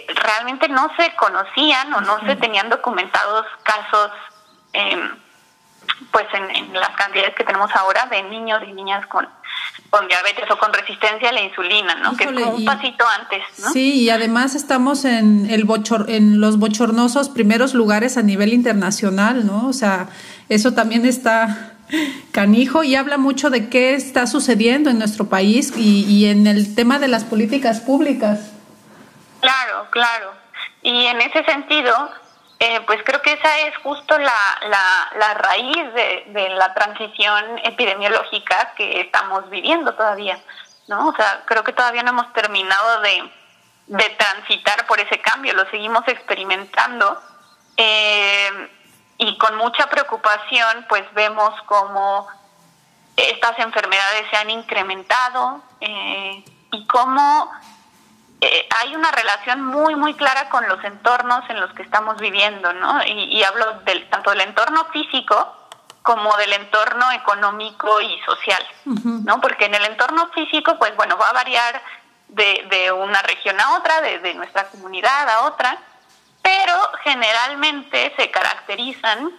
[0.08, 4.12] realmente no se conocían o no se tenían documentados casos,
[4.74, 5.16] em,
[6.12, 9.28] pues en, las cantidades que tenemos ahora de niños y niñas con,
[9.90, 12.16] con diabetes o con resistencia a la insulina, ¿no?
[12.16, 13.72] que es como un pasito antes, ¿no?
[13.72, 19.46] Sí, y además estamos en el bochor, en los bochornosos primeros lugares a nivel internacional,
[19.46, 19.68] ¿no?
[19.68, 20.10] O sea,
[20.50, 21.74] eso también está
[22.32, 26.76] canijo y habla mucho de qué está sucediendo en nuestro país y, y en el
[26.76, 28.59] tema de las políticas públicas.
[29.42, 30.34] Claro, claro.
[30.82, 32.12] Y en ese sentido,
[32.60, 38.74] eh, pues creo que esa es justo la, la, raíz de, de, la transición epidemiológica
[38.76, 40.40] que estamos viviendo todavía,
[40.88, 41.08] ¿no?
[41.08, 43.32] O sea, creo que todavía no hemos terminado de,
[43.88, 47.20] de transitar por ese cambio, lo seguimos experimentando
[47.76, 48.70] eh,
[49.18, 52.28] y con mucha preocupación pues vemos cómo
[53.16, 57.52] estas enfermedades se han incrementado eh, y cómo
[58.42, 62.72] eh, hay una relación muy, muy clara con los entornos en los que estamos viviendo,
[62.74, 63.04] ¿no?
[63.06, 65.56] Y, hablo del, tanto del entorno físico
[66.02, 69.42] como del entorno económico y social, ¿no?
[69.42, 71.82] Porque en el entorno físico, pues bueno, va a variar
[72.30, 75.78] de, de una región a otra, de, de nuestra comunidad a otra,
[76.42, 76.74] pero
[77.04, 79.32] generalmente se caracterizan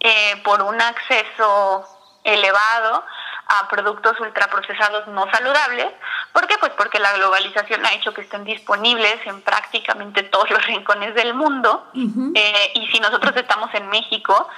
[0.00, 1.86] eh, por un acceso
[2.24, 3.04] elevado
[3.46, 5.88] a productos ultraprocesados no saludables,
[6.34, 6.58] ¿Por qué?
[6.58, 11.32] Pues porque la globalización ha hecho que estén disponibles en prácticamente todos los rincones del
[11.32, 11.86] mundo.
[12.34, 14.48] Eh, y si nosotros estamos en México,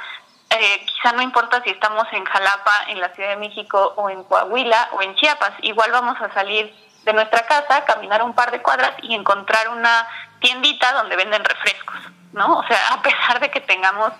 [0.48, 4.24] eh, quizá no importa si estamos en Jalapa, en la Ciudad de México o en
[4.24, 8.62] Coahuila o en Chiapas, igual vamos a salir de nuestra casa, caminar un par de
[8.62, 10.08] cuadras y encontrar una
[10.40, 11.98] tiendita donde venden refrescos.
[12.32, 12.58] ¿No?
[12.58, 14.12] O sea, a pesar de que tengamos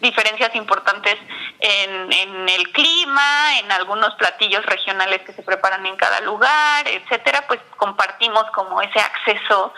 [0.00, 1.16] diferencias importantes
[1.60, 7.44] en, en, el clima, en algunos platillos regionales que se preparan en cada lugar, etcétera,
[7.46, 9.72] pues compartimos como ese acceso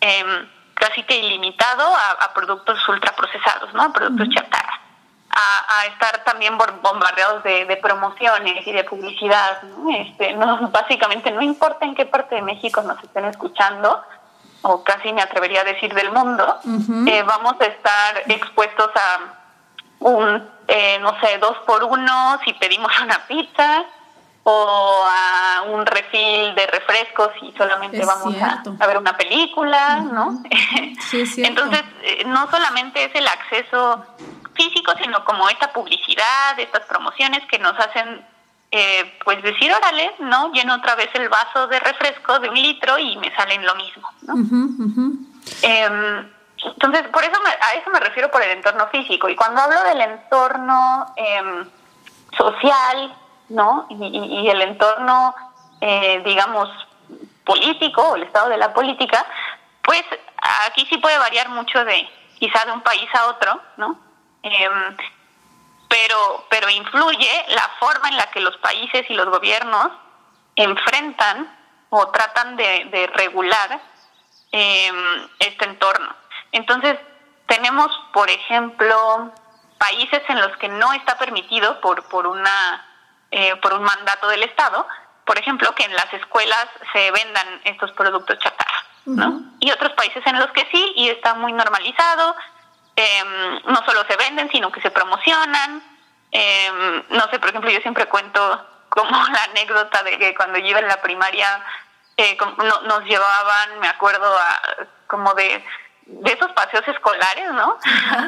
[0.00, 0.46] eh,
[0.76, 3.82] casi que ilimitado a, productos ultraprocesados, ¿no?
[3.82, 4.80] A productos chatarra.
[5.30, 9.62] A, a, estar también bombardeados de, de, promociones y de publicidad.
[9.64, 9.90] ¿no?
[9.94, 14.02] Este, no, básicamente no importa en qué parte de México nos estén escuchando,
[14.68, 16.58] o casi me atrevería a decir del mundo,
[17.06, 19.20] eh, vamos a estar expuestos a
[20.00, 23.84] un, eh, no sé, dos por uno si pedimos una pizza
[24.42, 30.40] o a un refil de refrescos y solamente vamos a, ver una película, ¿no?
[31.12, 34.04] Entonces, eh, no solamente es el acceso
[34.54, 38.24] físico, sino como esta publicidad, estas promociones que nos hacen
[38.70, 40.52] eh, pues decir, órale, ¿no?
[40.52, 44.10] Lleno otra vez el vaso de refresco de un litro y me salen lo mismo,
[44.22, 44.34] ¿no?
[45.62, 46.28] Em,
[46.64, 49.28] entonces, por eso a eso me refiero por el entorno físico.
[49.28, 51.68] Y cuando hablo del entorno em,
[52.36, 53.14] social,
[53.50, 53.86] ¿no?
[53.90, 55.34] Y, el entorno,
[55.80, 56.68] eh, digamos,
[57.44, 59.24] político o el estado de la política,
[59.82, 60.02] pues
[60.66, 63.98] aquí sí puede variar mucho de quizá de un país a otro, ¿no?
[65.88, 69.88] Pero, pero influye la forma en la que los países y los gobiernos
[70.56, 71.54] enfrentan
[71.90, 73.80] o tratan de, regular
[74.52, 76.14] em, este entorno.
[76.52, 76.98] Entonces,
[77.46, 79.32] tenemos, por ejemplo,
[79.78, 82.86] países en los que no está permitido por, por, una,
[83.30, 84.86] eh, por un mandato del Estado,
[85.24, 89.42] por ejemplo, que en las escuelas se vendan estos productos chatarra, ¿no?
[89.58, 92.36] Y otros países en los que sí, y está muy normalizado,
[92.96, 95.82] Em, no solo se venden, sino que se promocionan.
[96.30, 100.68] Em, no sé, por ejemplo, yo siempre cuento como la anécdota de que cuando yo
[100.68, 101.62] iba en la primaria
[102.16, 102.36] eh,
[102.84, 105.62] nos llevaban, me acuerdo, a, como de,
[106.06, 107.78] de esos paseos escolares, ¿no?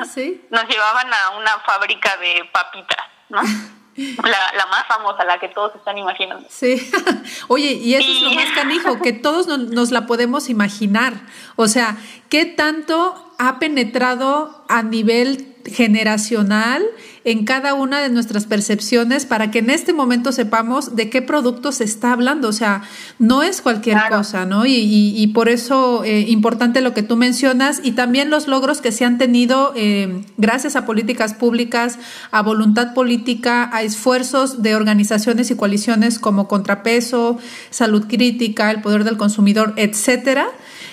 [0.04, 0.46] sí.
[0.50, 3.40] nos llevaban a una fábrica de papitas, ¿no?
[3.98, 6.46] La, la, más famosa, la que todos están imaginando.
[6.48, 6.90] Sí.
[7.48, 11.14] Oye, y eso es lo más canijo, que todos nos, nos, la podemos imaginar.
[11.56, 11.96] O sea,
[12.28, 16.84] ¿qué tanto ha penetrado a nivel generacional
[17.30, 21.72] en cada una de nuestras percepciones para que en este momento sepamos de qué producto
[21.72, 22.48] se está hablando.
[22.48, 22.82] O sea,
[23.18, 24.64] no es cualquier cosa, ¿no?
[24.66, 29.04] Y, por eso eh, importante lo que tú mencionas y también los logros que se
[29.04, 31.98] han tenido eh, gracias a políticas públicas,
[32.30, 37.38] a voluntad política, a esfuerzos de organizaciones y coaliciones como Contrapeso,
[37.68, 40.48] Salud Crítica, el Poder del Consumidor, etcétera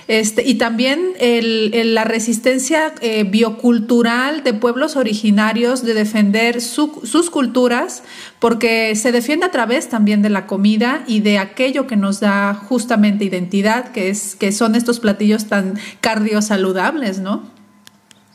[0.07, 8.03] este, y también el, la resistencia eh, biocultural de pueblos originarios de defender sus culturas,
[8.39, 12.53] porque se defiende a través también de la comida y de aquello que nos da
[12.53, 17.43] justamente identidad, que, es, que son estos platillos tan cardiosaludables, ¿no?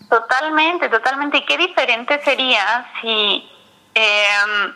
[0.08, 1.38] Totalmente, totalmente.
[1.38, 3.44] ¿Y qué diferente sería si...
[3.94, 4.72] Eh,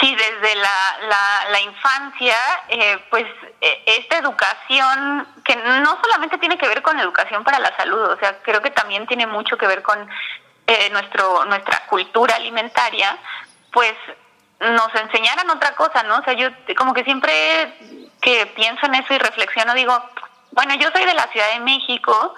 [0.00, 2.36] Sí, desde la, la, infancia,
[2.68, 3.24] eh, pues
[3.60, 8.38] esta educación que no solamente tiene que ver con educación para la salud, o sea,
[8.42, 10.08] creo que también tiene mucho que ver con
[10.66, 13.16] eh, nuestro nuestra cultura alimentaria,
[13.72, 13.94] pues
[14.60, 16.18] nos enseñaran otra cosa, ¿no?
[16.18, 17.74] O sea, yo como que siempre
[18.20, 19.96] que pienso en eso y reflexiono digo,
[20.52, 22.34] bueno, yo soy de la Ciudad de México,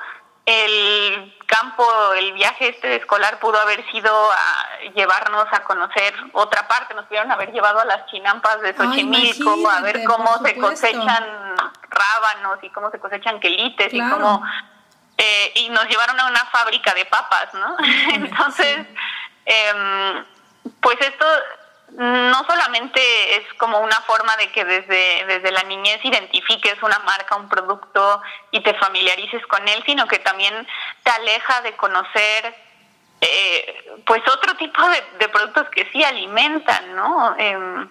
[0.49, 1.85] el campo,
[2.15, 7.31] el viaje este escolar pudo haber sido a llevarnos a conocer otra parte, nos pudieron
[7.31, 11.55] haber llevado a las chinampas de Xochimilco, a ver cómo se cosechan
[11.91, 14.43] rábanos y cómo se cosechan quelites y cómo...
[15.19, 17.77] Eh, y nos llevaron a una fábrica de papas, ¿no?
[18.15, 18.87] Entonces,
[19.45, 20.25] eh,
[20.81, 21.27] pues esto
[21.92, 23.01] no solamente
[23.37, 28.22] es como una forma de que desde, desde la niñez identifiques una marca, un producto
[28.51, 30.66] y te familiarices con él, sino que también
[31.03, 32.55] te aleja de conocer
[33.20, 34.81] eh, pues otro tipo
[35.18, 37.35] de, productos que sí alimentan, ¿no?
[37.37, 37.88] Em,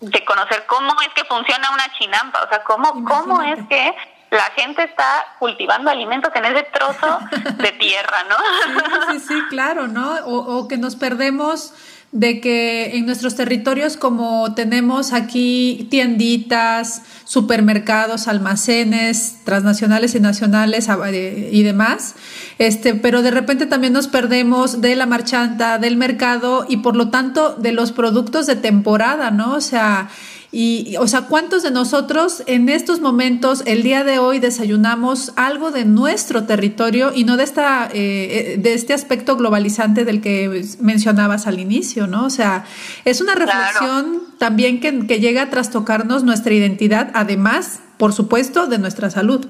[0.00, 3.94] de conocer cómo es que funciona una chinampa, o sea, cómo, cómo es que
[4.30, 8.36] la gente está cultivando alimentos en ese trozo de tierra, ¿no?
[9.12, 10.14] Sí, sí, claro, ¿no?
[10.24, 11.74] O, o que nos perdemos
[12.14, 21.50] de que en nuestros territorios como tenemos aquí tienditas, supermercados, almacenes transnacionales y nacionales eh,
[21.52, 22.14] y demás,
[22.58, 27.10] este, pero de repente también nos perdemos de la marchanta, del mercado y por lo
[27.10, 29.54] tanto de los productos de temporada, ¿no?
[29.54, 30.08] O sea,
[30.56, 35.72] Y, o sea, ¿cuántos de nosotros en estos momentos, el día de hoy, desayunamos algo
[35.72, 41.48] de nuestro territorio y no de, esta, eh, de este aspecto globalizante del que mencionabas
[41.48, 42.24] al inicio, ¿no?
[42.24, 42.66] O sea,
[43.04, 48.78] es una reflexión también que, que llega a trastocarnos nuestra identidad, además, por supuesto, de
[48.78, 49.44] nuestra salud.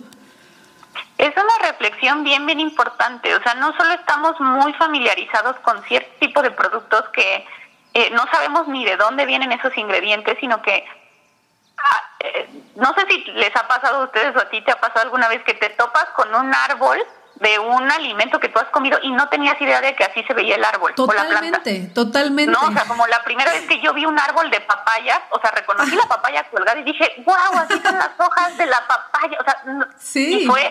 [1.18, 3.34] Es una reflexión bien, bien importante.
[3.34, 7.44] O sea, no solo estamos muy familiarizados con cierto tipo de productos que
[7.94, 10.84] eh, no sabemos ni de dónde vienen esos ingredientes, sino que
[11.78, 14.80] ah, eh, no sé si les ha pasado a ustedes o a ti te ha
[14.80, 16.98] pasado alguna vez que te topas con un árbol
[17.44, 20.32] de un alimento que tú has comido y no tenías idea de que así se
[20.32, 21.62] veía el árbol o la planta.
[21.92, 25.20] Totalmente, No, o sea, como la primera vez que yo vi un árbol de papaya,
[25.30, 28.82] o sea, reconocí la papaya colgada y dije, wow, así son las hojas de la
[28.88, 29.36] papaya.
[29.38, 29.62] O sea,
[29.98, 30.40] sí.
[30.40, 30.70] y fue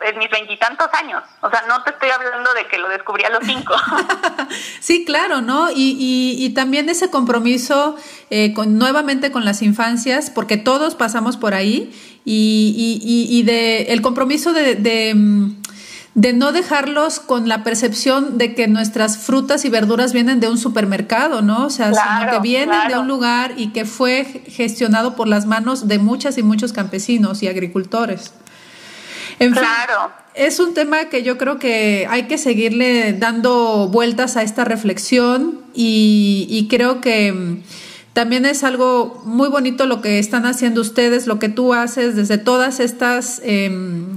[0.00, 1.22] en mis veintitantos años.
[1.42, 3.74] O sea, no te estoy hablando de que lo descubrí a los cinco.
[4.80, 5.70] sí, claro, ¿no?
[5.70, 7.96] Y, y, y también ese compromiso
[8.30, 11.92] eh, con, nuevamente con las infancias, porque todos pasamos por ahí,
[12.24, 15.62] y, y, y de el compromiso de, de mm,
[16.14, 20.58] de no dejarlos con la percepción de que nuestras frutas y verduras vienen de un
[20.58, 21.66] supermercado, ¿no?
[21.66, 25.88] O sea, sino que vienen de un lugar y que fue gestionado por las manos
[25.88, 28.34] de muchas y muchos campesinos y agricultores.
[29.38, 30.12] En claro.
[30.34, 35.60] es un tema que yo creo que hay que seguirle dando vueltas a esta reflexión
[35.74, 37.62] y, y creo que mm,
[38.12, 42.36] también es algo muy bonito lo que están haciendo ustedes, lo que tú haces desde
[42.36, 44.11] todas estas em,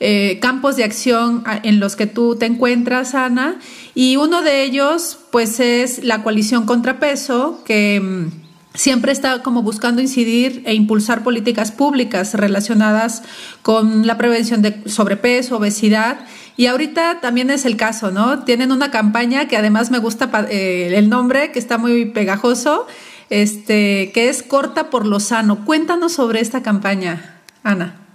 [0.00, 3.58] eh, campos de acción en los que tú te encuentras, Ana.
[3.94, 8.30] Y uno de ellos, pues, es la coalición contrapeso, que em,
[8.74, 13.24] siempre está como buscando incidir e impulsar políticas públicas relacionadas
[13.62, 16.20] con la prevención de sobrepeso, obesidad.
[16.56, 18.44] Y ahorita también es el caso, ¿no?
[18.44, 22.86] Tienen una campaña que además me gusta eh, el nombre, que está muy pegajoso,
[23.30, 25.64] este, que es Corta por lo Sano.
[25.64, 28.07] Cuéntanos sobre esta campaña, Ana.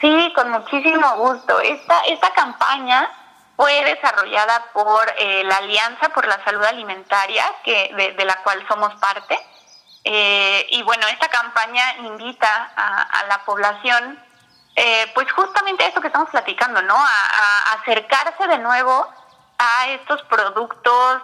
[0.00, 1.60] Sí, con muchísimo gusto.
[1.60, 3.08] Esta, esta campaña
[3.56, 8.94] fue desarrollada por eh, la Alianza por la Salud Alimentaria, que, de, la cual somos
[8.96, 9.38] parte.
[10.04, 14.22] Eh, y bueno, esta campaña invita a, la población,
[14.76, 16.96] eh, pues justamente a esto que estamos platicando, ¿no?
[16.96, 19.08] a acercarse de nuevo
[19.58, 21.22] a estos productos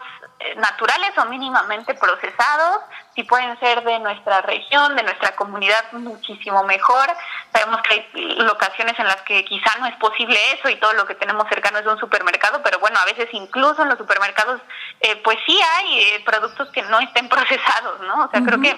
[0.57, 2.81] naturales o mínimamente procesados,
[3.15, 7.09] si pueden ser de nuestra región, de nuestra comunidad, muchísimo mejor.
[7.53, 11.07] Sabemos que hay locaciones en las que quizá no es posible eso y todo lo
[11.07, 14.61] que tenemos cercano es un supermercado, pero bueno, a veces incluso en los supermercados,
[15.01, 18.25] eh, pues sí hay eh, productos que no estén procesados, ¿no?
[18.25, 18.71] O sea, creo que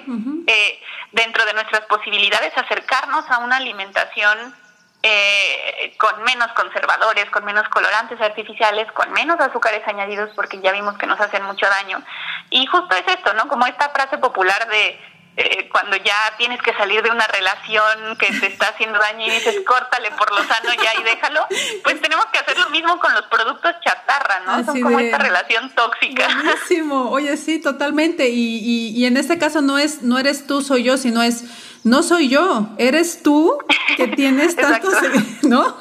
[0.47, 0.83] eh,
[1.13, 4.55] dentro de nuestras posibilidades acercarnos a una alimentación
[5.03, 10.97] eh, con menos conservadores, con menos colorantes artificiales, con menos azúcares añadidos, porque ya vimos
[10.99, 12.03] que nos hacen mucho daño.
[12.51, 13.49] Y justo es esto, ¿no?
[13.49, 15.01] Como esta frase popular de
[15.37, 19.31] eh, cuando ya tienes que salir de una relación que te está haciendo daño y
[19.31, 21.47] dices, córtale por lo sano ya y déjalo,
[21.83, 24.65] pues tenemos que hacer lo mismo con los productos chatarra, ¿no?
[24.65, 26.29] Son como esta relación tóxica.
[26.29, 28.29] Buenísimo, oye, sí, totalmente.
[28.29, 31.45] Y, y, y en este caso no es, no eres tú, soy yo, sino es
[31.85, 33.59] no soy yo, eres tú
[33.97, 34.95] que tienes tantos,
[35.43, 35.77] ¿no?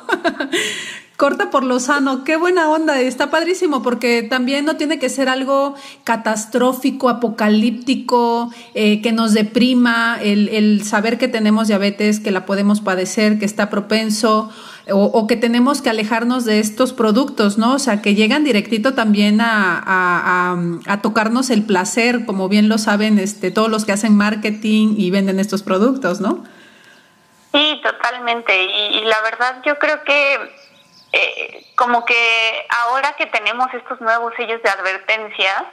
[1.22, 5.30] Corta por lo sano, qué buena onda, está padrísimo porque también no tiene que ser
[5.30, 12.48] algo catastrófico, apocalíptico, eh, que nos deprima el, el saber que tenemos diabetes, que la
[12.48, 14.50] podemos padecer, que está propenso
[14.90, 17.76] o, que tenemos que alejarnos de estos productos, ¿no?
[17.76, 23.52] O sea, que llegan directito también a, tocarnos el placer, como bien lo saben este,
[23.52, 26.44] todos los que hacen marketing y venden estos productos, ¿no?
[27.54, 28.52] Sí, totalmente.
[28.64, 30.38] Y, la verdad yo creo que
[31.14, 35.66] eh, como que ahora que tenemos estos nuevos sellos de advertencia,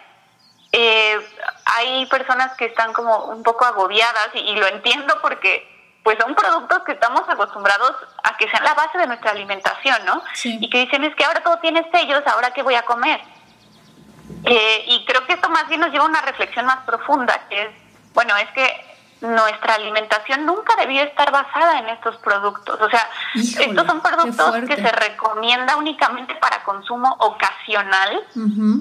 [0.73, 1.19] eh,
[1.65, 5.67] hay personas que están como un poco agobiadas y lo entiendo porque
[6.03, 10.23] pues son productos que estamos acostumbrados a que sean la base de nuestra alimentación, ¿no?
[10.43, 13.21] Y que dicen, es que ahora todo tiene sellos, ahora qué voy a comer.
[14.45, 17.63] Eh, y creo que esto más bien nos lleva a una reflexión más profunda, que
[17.63, 17.69] es,
[18.15, 18.88] bueno, es que
[19.21, 22.81] nuestra alimentación nunca debió estar basada en estos productos.
[22.81, 28.23] O sea, estos son productos que se recomienda únicamente para consumo ocasional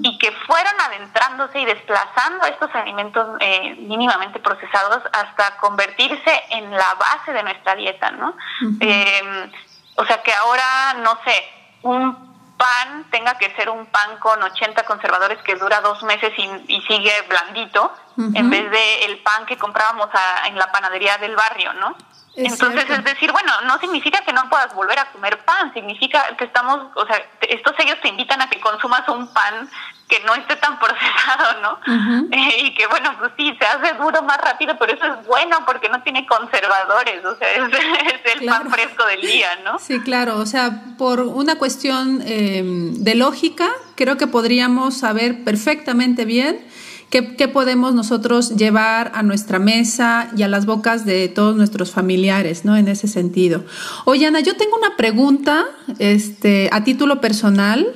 [0.02, 6.94] y que fueron adentrándose y desplazando estos alimentos eh, mínimamente procesados hasta convertirse en la
[6.94, 8.34] base de nuestra dieta, ¿no?
[8.80, 9.50] Eh,
[9.96, 11.34] o sea, que ahora, no sé,
[11.82, 12.27] un
[12.58, 17.12] pan tenga que ser un pan con 80 conservadores que dura dos meses y, sigue
[17.28, 17.92] blandito,
[18.34, 20.08] en vez de el pan que comprábamos
[20.46, 21.96] en la panadería del barrio, ¿no?
[22.34, 26.44] Entonces, es decir, bueno, no significa que no puedas volver a comer pan, significa que
[26.44, 29.68] estamos, o sea, estos sellos te invitan a que consumas un pan
[30.08, 32.28] que no esté tan procesado, ¿no?
[32.62, 35.88] y que bueno, pues sí, se hace duro más rápido, pero eso es bueno porque
[35.88, 39.78] no tiene conservadores, o sea, es, el pan fresco del día, ¿no?
[39.78, 46.24] Sí, claro, o sea, por una cuestión eh, de lógica, creo que podríamos saber perfectamente
[46.24, 46.66] bien
[47.10, 51.90] qué, qué podemos nosotros llevar a nuestra mesa y a las bocas de todos nuestros
[51.90, 52.76] familiares, ¿no?
[52.76, 53.64] En ese sentido.
[54.06, 55.66] Oye, Ana, yo tengo una pregunta
[55.98, 57.94] este, a título personal.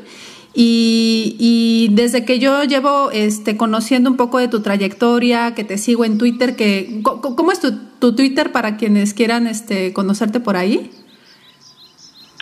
[0.55, 6.05] Y, desde que yo llevo este, conociendo un poco de tu trayectoria, que te sigo
[6.05, 10.91] en Twitter, que, ¿cómo es tu, tu Twitter para quienes quieran este, conocerte por ahí?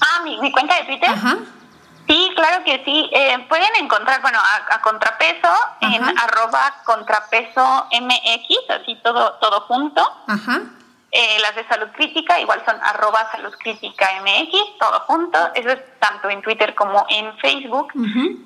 [0.00, 1.08] Ah, mi, mi cuenta de Twitter.
[1.08, 1.38] Ajá.
[2.11, 3.08] Sí, claro que sí.
[3.12, 5.48] Eh, pueden encontrar, bueno, a, Contrapeso
[5.80, 10.02] en arroba contrapeso MX, así todo, todo junto.
[10.26, 10.62] Ajá.
[11.12, 15.38] Eh, las de Salud Crítica igual son arroba Salud Crítica MX, todo junto.
[15.54, 17.92] Eso es tanto en Twitter como en Facebook.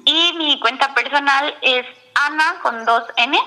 [0.04, 3.38] Y mi cuenta personal es Ana con dos N.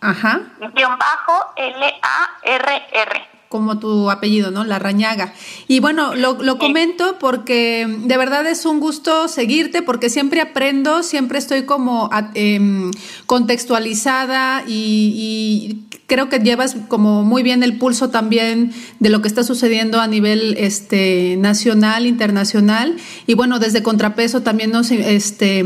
[0.00, 0.40] Ajá.
[0.58, 4.64] Guión bajo L-A-R-R como tu apellido, ¿no?
[4.64, 5.32] La Rañaga.
[5.68, 11.04] Y bueno, lo, lo, comento porque de verdad es un gusto seguirte porque siempre aprendo,
[11.04, 12.90] siempre estoy como em,
[13.26, 19.44] contextualizada y, creo que llevas como muy bien el pulso también de lo que está
[19.44, 22.96] sucediendo a nivel este, nacional, internacional.
[23.28, 24.90] Y bueno, desde Contrapeso también nos...
[24.90, 25.64] Este,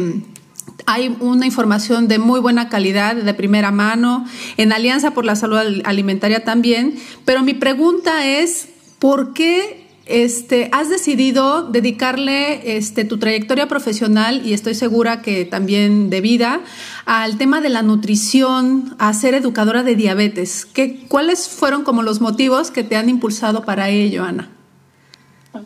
[0.87, 4.27] hay una información de muy buena calidad, de primera mano,
[4.57, 6.99] en Alianza por la Salud Alimentaria también.
[7.25, 8.69] Pero mi pregunta es,
[8.99, 16.09] ¿por qué este, has decidido dedicarle este, tu trayectoria profesional y estoy segura que también
[16.09, 16.61] de vida
[17.05, 20.65] al tema de la nutrición, a ser educadora de diabetes?
[20.65, 24.51] ¿Qué, ¿Cuáles fueron como los motivos que te han impulsado para ello, Ana?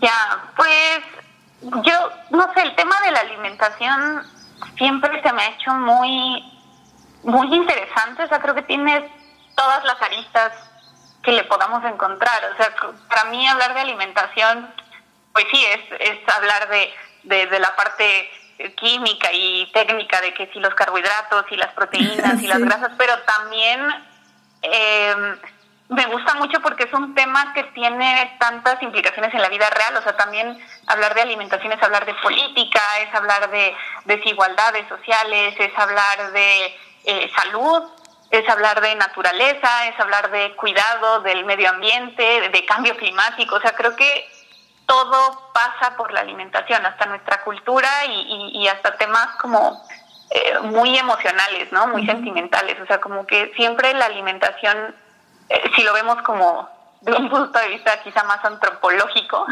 [0.01, 1.93] Ya, pues yo
[2.31, 4.23] no sé, el tema de la alimentación
[4.77, 6.45] siempre se me ha hecho muy,
[7.23, 8.25] muy interesante.
[8.25, 9.11] O sea, creo que tiene
[9.57, 10.53] todas las aristas
[11.23, 12.53] que le podamos encontrar.
[12.53, 12.75] O sea,
[13.09, 14.73] para mí hablar de alimentación,
[15.33, 18.31] pues sí, es, es hablar de, de, la parte
[18.77, 23.19] química y técnica de que si los carbohidratos y las proteínas y las grasas, pero
[23.23, 23.81] también
[24.63, 25.37] eh,
[25.89, 29.97] me gusta mucho porque es un tema que tiene tantas implicaciones en la vida real,
[29.97, 33.75] o sea, también hablar de alimentación es hablar de política, es hablar de
[34.07, 37.83] desigualdades sociales, es hablar de eh, salud,
[38.31, 43.61] es hablar de naturaleza, es hablar de cuidado del medio ambiente, de cambio climático, o
[43.61, 44.29] sea, creo que
[44.87, 49.83] todo pasa por la alimentación, hasta nuestra cultura y, hasta temas como
[50.31, 51.87] eh, muy emocionales, ¿no?
[51.89, 54.95] Muy sentimentales, o sea, como que siempre la alimentación
[55.53, 56.69] eh, si lo vemos como
[57.03, 59.45] de un punto de vista quizá más antropológico,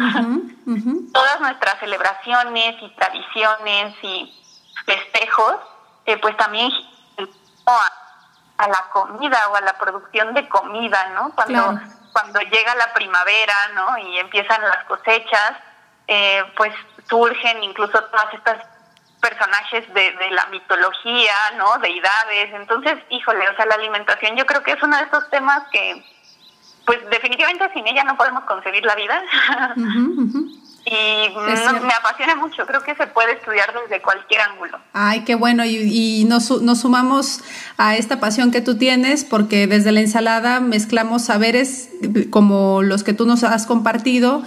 [1.12, 4.42] todas nuestras celebraciones y tradiciones y
[4.86, 5.56] festejos,
[6.06, 6.70] eh, pues también
[8.58, 11.32] a, la comida o a la producción de comida, ¿no?
[11.34, 11.80] Cuando,
[12.12, 13.98] cuando llega la primavera, ¿no?
[13.98, 15.52] Y empiezan las cosechas,
[16.06, 16.72] eh, pues
[17.08, 18.64] surgen incluso todas estas
[19.20, 21.78] personajes de, de, la mitología, ¿no?
[21.80, 22.52] Deidades.
[22.54, 26.04] Entonces, híjole, o sea, la alimentación yo creo que es uno de esos temas que,
[26.86, 29.22] pues definitivamente sin ella no podemos concebir la vida.
[30.86, 31.28] Y
[31.84, 34.78] me apasiona mucho, creo que se puede estudiar desde cualquier ángulo.
[34.94, 37.42] Ay, qué bueno, y, y nos, nos, sumamos
[37.76, 41.90] a esta pasión que tú tienes, porque desde la ensalada mezclamos saberes
[42.30, 44.42] como los que tú nos has compartido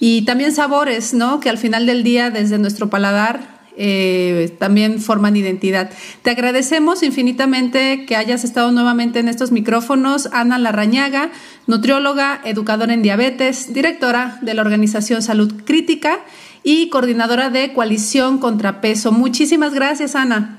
[0.00, 1.38] y también sabores, ¿no?
[1.40, 5.90] Que al final del día, desde nuestro paladar, eh, también forman identidad.
[6.22, 10.28] Te agradecemos infinitamente que hayas estado nuevamente en estos micrófonos.
[10.32, 11.30] Ana Larrañaga,
[11.66, 16.20] nutrióloga, educadora en diabetes, directora de la organización Salud Crítica
[16.62, 19.12] y coordinadora de Coalición Contrapeso.
[19.12, 20.58] Muchísimas gracias, Ana.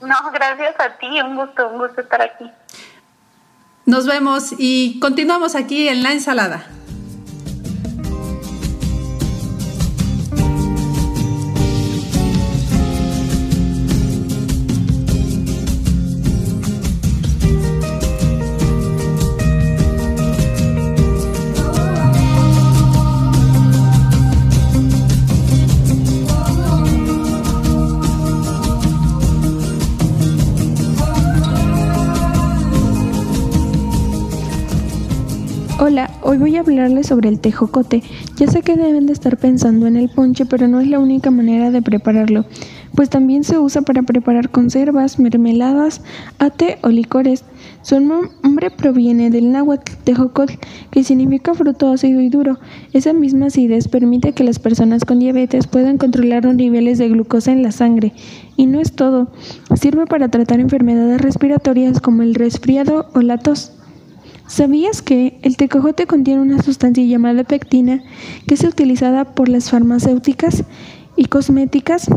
[0.00, 2.50] No, gracias a ti, un gusto, un gusto estar aquí.
[3.86, 6.66] Nos vemos y continuamos aquí en la ensalada.
[36.24, 38.02] Hoy voy a hablarles sobre el tejocote.
[38.36, 41.30] Ya sé que deben de estar pensando en el ponche, pero no es la única
[41.30, 42.46] manera de prepararlo,
[42.94, 46.00] pues también se usa para preparar conservas, mermeladas,
[46.38, 47.44] ate o licores.
[47.82, 50.54] Son nombre proviene del náhuatl tejocotl,
[50.90, 52.58] que significa fruto ácido y duro.
[52.94, 57.52] Esa misma acidez permite que las personas con diabetes puedan controlar los niveles de glucosa
[57.52, 58.14] en la sangre.
[58.56, 59.28] Y no es todo,
[59.74, 63.72] sirve para tratar enfermedades respiratorias como el resfriado o la tos.
[64.46, 68.02] ¿Sabías que el tecojote contiene una sustancia llamada pectina
[68.46, 70.64] que es utilizada por las farmacéuticas
[71.16, 72.08] y cosméticas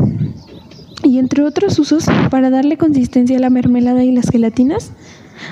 [1.02, 4.92] y entre otros usos para darle consistencia a la mermelada y las gelatinas?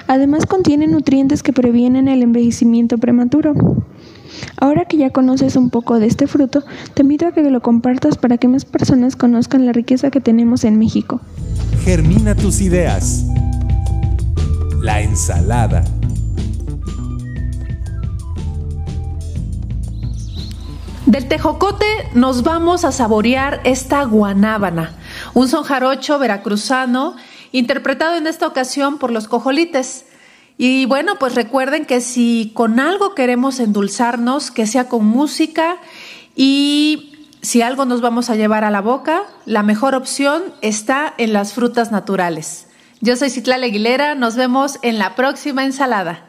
[0.07, 3.55] Además contiene nutrientes que previenen el envejecimiento prematuro.
[4.59, 6.63] Ahora que ya conoces un poco de este fruto,
[6.95, 10.65] te invito a que lo compartas para que más personas conozcan la riqueza que tenemos
[10.65, 11.21] en México.
[11.85, 13.25] Germina tus ideas.
[14.83, 15.85] La ensalada.
[21.07, 24.91] Del tejocote nos vamos a saborear esta guanábana,
[25.35, 27.15] un son jarocho veracruzano
[27.53, 30.05] interpretado en esta ocasión por los cojolites.
[30.59, 35.77] Y bueno, pues recuerden que si con algo queremos endulzarnos, que sea con música
[36.35, 41.33] y si algo nos vamos a llevar a la boca, la mejor opción está en
[41.33, 42.67] las frutas naturales.
[43.01, 46.25] Yo soy Citlal Aguilera, nos vemos en la próxima ensalada.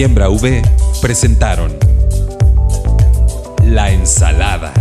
[0.00, 0.62] Siembra V
[1.02, 1.76] presentaron
[3.66, 4.72] La ensalada.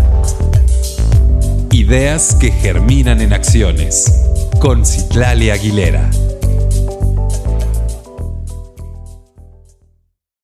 [1.72, 4.05] Ideas que germinan en acciones
[4.61, 6.09] con Citlali Aguilera.